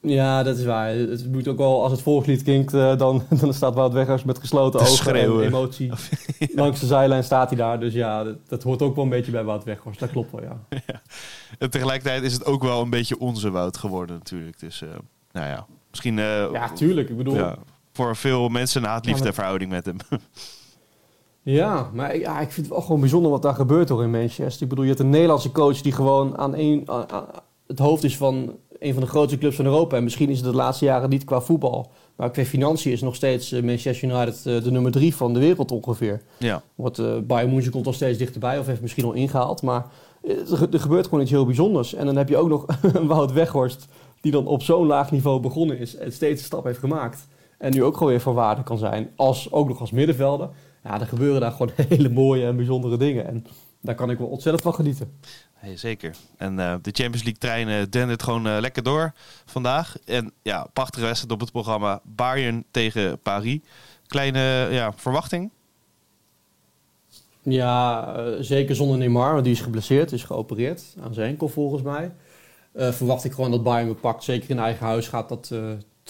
ja, 0.00 0.42
dat 0.42 0.58
is 0.58 0.64
waar. 0.64 0.88
Het 0.94 1.32
moet 1.32 1.48
ook 1.48 1.56
wel, 1.58 1.82
als 1.82 1.92
het 1.92 2.02
volkslied 2.02 2.42
klinkt, 2.42 2.74
eh, 2.74 2.96
dan, 2.96 3.22
dan 3.40 3.54
staat 3.54 3.74
Wout 3.74 3.92
Weghorst 3.92 4.24
met 4.24 4.38
gesloten 4.38 4.78
Te 4.80 4.84
ogen 4.86 4.96
schreeuwen. 4.96 5.40
en 5.42 5.48
emotie. 5.48 5.92
Langs 6.54 6.80
de 6.80 6.86
zijlijn 6.86 7.24
staat 7.24 7.48
hij 7.48 7.58
daar. 7.58 7.80
Dus 7.80 7.92
ja, 7.92 8.24
dat, 8.24 8.36
dat 8.48 8.62
hoort 8.62 8.82
ook 8.82 8.94
wel 8.94 9.04
een 9.04 9.10
beetje 9.10 9.32
bij 9.32 9.44
Wout 9.44 9.64
Weghorst. 9.64 10.00
Dat 10.00 10.10
klopt 10.10 10.30
wel, 10.32 10.42
ja. 10.42 10.60
En 11.58 11.70
tegelijkertijd 11.70 12.22
is 12.22 12.32
het 12.32 12.44
ook 12.44 12.62
wel 12.62 12.82
een 12.82 12.90
beetje 12.90 13.18
onze 13.18 13.50
Wout 13.50 13.76
geworden 13.76 14.16
natuurlijk. 14.16 14.58
Dus, 14.60 14.82
eh, 14.82 14.88
nou 15.32 15.46
ja, 15.46 15.66
misschien 15.90 16.16
Ja, 16.16 16.72
tuurlijk. 16.72 17.08
Ik 17.08 17.16
bedoel, 17.16 17.34
ja, 17.34 17.56
voor 18.04 18.16
veel 18.16 18.48
mensen 18.48 18.82
een 18.82 18.88
haat-liefde 18.88 19.18
Ja, 19.18 19.24
maar- 19.24 19.34
verhouding 19.34 19.70
met 19.70 19.84
hem. 19.86 19.96
maar 21.94 22.14
ik- 22.14 22.20
ja, 22.20 22.40
ik 22.40 22.50
vind 22.50 22.66
het 22.66 22.74
wel 22.74 22.84
gewoon 22.84 23.00
bijzonder 23.00 23.30
wat 23.30 23.42
daar 23.42 23.54
gebeurt 23.54 23.88
hoor 23.88 24.02
in 24.02 24.10
Manchester. 24.10 24.62
Ik 24.62 24.68
bedoel, 24.68 24.84
je 24.84 24.90
hebt 24.90 25.02
een 25.02 25.10
Nederlandse 25.10 25.52
coach 25.52 25.80
die 25.80 25.92
gewoon 25.92 26.38
aan, 26.38 26.54
een, 26.54 26.82
aan- 26.86 27.10
aan 27.10 27.24
het 27.66 27.78
hoofd 27.78 28.04
is 28.04 28.16
van 28.16 28.56
een 28.78 28.92
van 28.92 29.02
de 29.02 29.08
grootste 29.08 29.38
clubs 29.38 29.56
van 29.56 29.64
Europa. 29.64 29.96
En 29.96 30.04
misschien 30.04 30.28
is 30.30 30.36
het 30.40 30.46
de 30.50 30.54
laatste 30.56 30.84
jaren 30.84 31.10
niet 31.10 31.24
qua 31.24 31.40
voetbal. 31.40 31.90
Maar 32.16 32.30
qua 32.30 32.44
financiën 32.44 32.92
is 32.92 33.00
nog 33.00 33.14
steeds 33.14 33.52
eh, 33.52 33.62
Manchester 33.62 34.08
United 34.10 34.46
eh, 34.46 34.62
de 34.62 34.70
nummer 34.70 34.90
drie 34.92 35.14
van 35.14 35.32
de 35.32 35.38
wereld 35.40 35.70
ongeveer. 35.72 36.22
ja, 36.38 36.62
Wordt, 36.74 36.98
eh 36.98 37.16
Bayern 37.22 37.52
München 37.52 37.72
komt 37.72 37.86
al 37.86 37.92
steeds 37.92 38.18
dichterbij 38.18 38.58
of 38.58 38.66
heeft 38.66 38.80
misschien 38.80 39.04
al 39.04 39.12
ingehaald. 39.12 39.62
Maar 39.62 39.86
er 40.72 40.80
gebeurt 40.80 41.04
gewoon 41.04 41.20
iets 41.20 41.30
heel 41.30 41.44
bijzonders. 41.46 41.94
En 41.94 42.06
dan 42.06 42.16
heb 42.16 42.28
je 42.28 42.36
ook 42.36 42.48
nog 42.48 42.64
een 42.82 43.06
Wout 43.12 43.32
Weghorst 43.32 43.86
die 44.20 44.32
dan 44.32 44.46
op 44.46 44.62
zo'n 44.62 44.86
laag 44.86 45.10
niveau 45.10 45.40
begonnen 45.40 45.78
is 45.78 45.96
en 45.96 46.12
steeds 46.12 46.40
een 46.40 46.46
stap 46.46 46.64
heeft 46.64 46.78
gemaakt. 46.78 47.26
En 47.58 47.72
nu 47.72 47.82
ook 47.82 47.96
gewoon 47.96 48.08
weer 48.08 48.20
van 48.20 48.34
waarde 48.34 48.62
kan 48.62 48.78
zijn, 48.78 49.10
als, 49.16 49.52
ook 49.52 49.68
nog 49.68 49.80
als 49.80 49.90
middenvelder. 49.90 50.48
Ja, 50.84 51.00
er 51.00 51.06
gebeuren 51.06 51.40
daar 51.40 51.52
gewoon 51.52 51.72
hele 51.88 52.08
mooie 52.08 52.46
en 52.46 52.56
bijzondere 52.56 52.96
dingen. 52.96 53.26
En 53.26 53.46
daar 53.80 53.94
kan 53.94 54.10
ik 54.10 54.18
wel 54.18 54.26
ontzettend 54.26 54.62
van 54.62 54.74
genieten. 54.74 55.18
hey, 55.54 55.76
zeker. 55.76 56.14
En 56.36 56.58
eh, 56.58 56.74
de 56.82 56.90
Champions 56.90 57.22
League 57.22 57.38
treinen 57.38 57.90
dendert 57.90 58.22
gewoon 58.22 58.46
eh, 58.46 58.56
lekker 58.60 58.82
door 58.82 59.12
vandaag. 59.44 59.96
En 60.04 60.32
ja, 60.42 60.66
prachtige 60.72 61.04
wedstrijd 61.04 61.32
op 61.32 61.40
het 61.40 61.52
programma 61.52 62.00
Bayern 62.04 62.64
tegen 62.70 63.18
Paris. 63.18 63.58
Kleine 64.06 64.68
ja, 64.70 64.92
verwachting? 64.96 65.50
Ja, 67.42 68.14
uh, 68.18 68.36
zeker 68.40 68.76
zonder 68.76 68.98
Neymar, 68.98 69.32
want 69.32 69.44
die 69.44 69.52
is 69.52 69.60
geblesseerd, 69.60 70.12
is 70.12 70.24
geopereerd 70.24 70.82
aan 71.02 71.14
zijn 71.14 71.28
enkel 71.28 71.48
volgens 71.48 71.82
mij. 71.82 72.12
Uh, 72.74 72.92
verwacht 72.92 73.24
ik 73.24 73.32
gewoon 73.32 73.50
dat 73.50 73.62
Bayern 73.62 73.88
me 73.88 73.94
pakt. 73.94 74.24
Zeker 74.24 74.50
in 74.50 74.58
eigen 74.58 74.86
huis 74.86 75.08
gaat 75.08 75.28
dat 75.28 75.50
uh, 75.52 75.60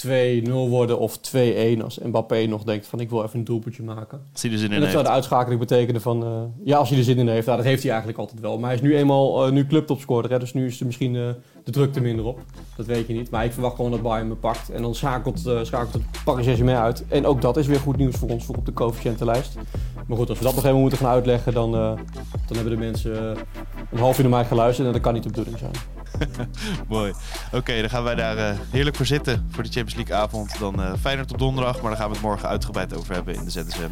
2-0 0.07 0.51
worden 0.51 0.99
of 0.99 1.19
2-1 1.19 1.83
als 1.83 1.99
Mbappé 1.99 2.47
nog 2.47 2.65
denkt 2.65 2.87
van 2.87 3.01
ik 3.01 3.11
wil 3.11 3.23
even 3.23 3.39
een 3.39 3.45
doelpuntje 3.45 3.83
maken. 3.83 4.21
Als 4.33 4.43
hij 4.43 4.53
er 4.53 4.59
zin 4.59 4.67
in 4.67 4.75
en 4.75 4.81
dat 4.81 4.89
heeft. 4.89 4.93
zou 4.93 5.05
de 5.05 5.11
uitschakeling 5.11 5.61
betekenen 5.61 6.01
van 6.01 6.25
uh, 6.25 6.43
ja, 6.65 6.77
als 6.77 6.89
hij 6.89 6.99
er 6.99 7.05
zin 7.05 7.19
in 7.19 7.29
heeft. 7.29 7.47
Nou, 7.47 7.59
dat 7.59 7.67
heeft 7.67 7.83
hij 7.83 7.91
eigenlijk 7.91 8.21
altijd 8.21 8.41
wel. 8.41 8.59
Maar 8.59 8.67
hij 8.67 8.75
is 8.75 8.83
nu 8.83 8.97
eenmaal 8.97 9.47
uh, 9.47 9.53
nu 9.53 9.67
clubtopscorer, 9.67 10.31
hè, 10.31 10.39
dus 10.39 10.53
nu 10.53 10.67
is 10.67 10.81
er 10.81 10.87
misschien 10.87 11.15
uh, 11.15 11.29
de 11.65 11.71
drukte 11.71 12.01
minder 12.01 12.25
op. 12.25 12.41
Dat 12.77 12.87
weet 12.87 13.07
je 13.07 13.13
niet. 13.13 13.31
Maar 13.31 13.45
ik 13.45 13.53
verwacht 13.53 13.77
gewoon 13.77 13.91
dat 13.91 14.03
Bayern 14.03 14.29
me 14.29 14.35
pakt. 14.35 14.71
En 14.71 14.83
dan 14.83 14.95
schakelt, 14.95 15.39
schakelt 15.63 15.93
het 15.93 16.03
Paris 16.25 16.45
Saint-Germain 16.45 16.79
uit. 16.79 17.05
En 17.09 17.27
ook 17.27 17.41
dat 17.41 17.57
is 17.57 17.67
weer 17.67 17.81
goed 17.81 17.97
nieuws 17.97 18.17
voor 18.17 18.29
ons 18.29 18.45
voor 18.45 18.57
op 18.57 18.67
de 18.67 18.73
coëfficiëntenlijst. 18.73 19.55
Maar 20.07 20.17
goed, 20.17 20.29
als 20.29 20.39
we 20.39 20.45
dat 20.45 20.55
nog 20.55 20.65
even 20.65 20.81
moeten 20.81 20.99
gaan 20.99 21.11
uitleggen, 21.11 21.53
dan, 21.53 21.71
dan 21.71 21.99
hebben 22.57 22.73
de 22.73 22.79
mensen 22.79 23.37
een 23.91 23.99
half 23.99 24.17
uur 24.17 24.23
naar 24.29 24.39
mij 24.39 24.45
geluisterd 24.45 24.87
en 24.87 24.93
dat 24.93 25.03
kan 25.03 25.15
niet 25.15 25.23
de 25.23 25.29
bedoeling 25.29 25.59
zijn. 25.59 25.98
Mooi. 26.89 27.13
Oké, 27.53 27.81
dan 27.81 27.91
gaan 27.91 28.03
wij 28.03 28.15
daar 28.15 28.37
uh, 28.37 28.59
heerlijk 28.71 28.97
voor 28.97 29.07
zitten 29.07 29.49
voor 29.51 29.63
de 29.63 29.71
Champions 29.73 29.95
League 29.95 30.27
avond. 30.27 30.59
Dan 30.59 30.81
uh, 30.81 30.93
Feyenoord 31.01 31.33
op 31.33 31.39
donderdag, 31.39 31.81
maar 31.81 31.91
daar 31.91 32.01
gaan 32.01 32.09
we 32.09 32.15
het 32.15 32.25
morgen 32.25 32.49
uitgebreid 32.49 32.97
over 32.97 33.15
hebben 33.15 33.35
in 33.35 33.45
de 33.45 33.51
ZSM. 33.51 33.91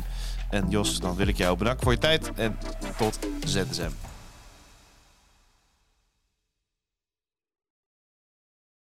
En 0.51 0.69
Jos, 0.69 1.01
dan 1.01 1.17
wil 1.17 1.27
ik 1.27 1.37
jou 1.37 1.57
bedanken 1.57 1.83
voor 1.83 1.93
je 1.93 1.99
tijd 1.99 2.33
en 2.35 2.59
tot 2.97 3.19
ZSM. 3.45 3.91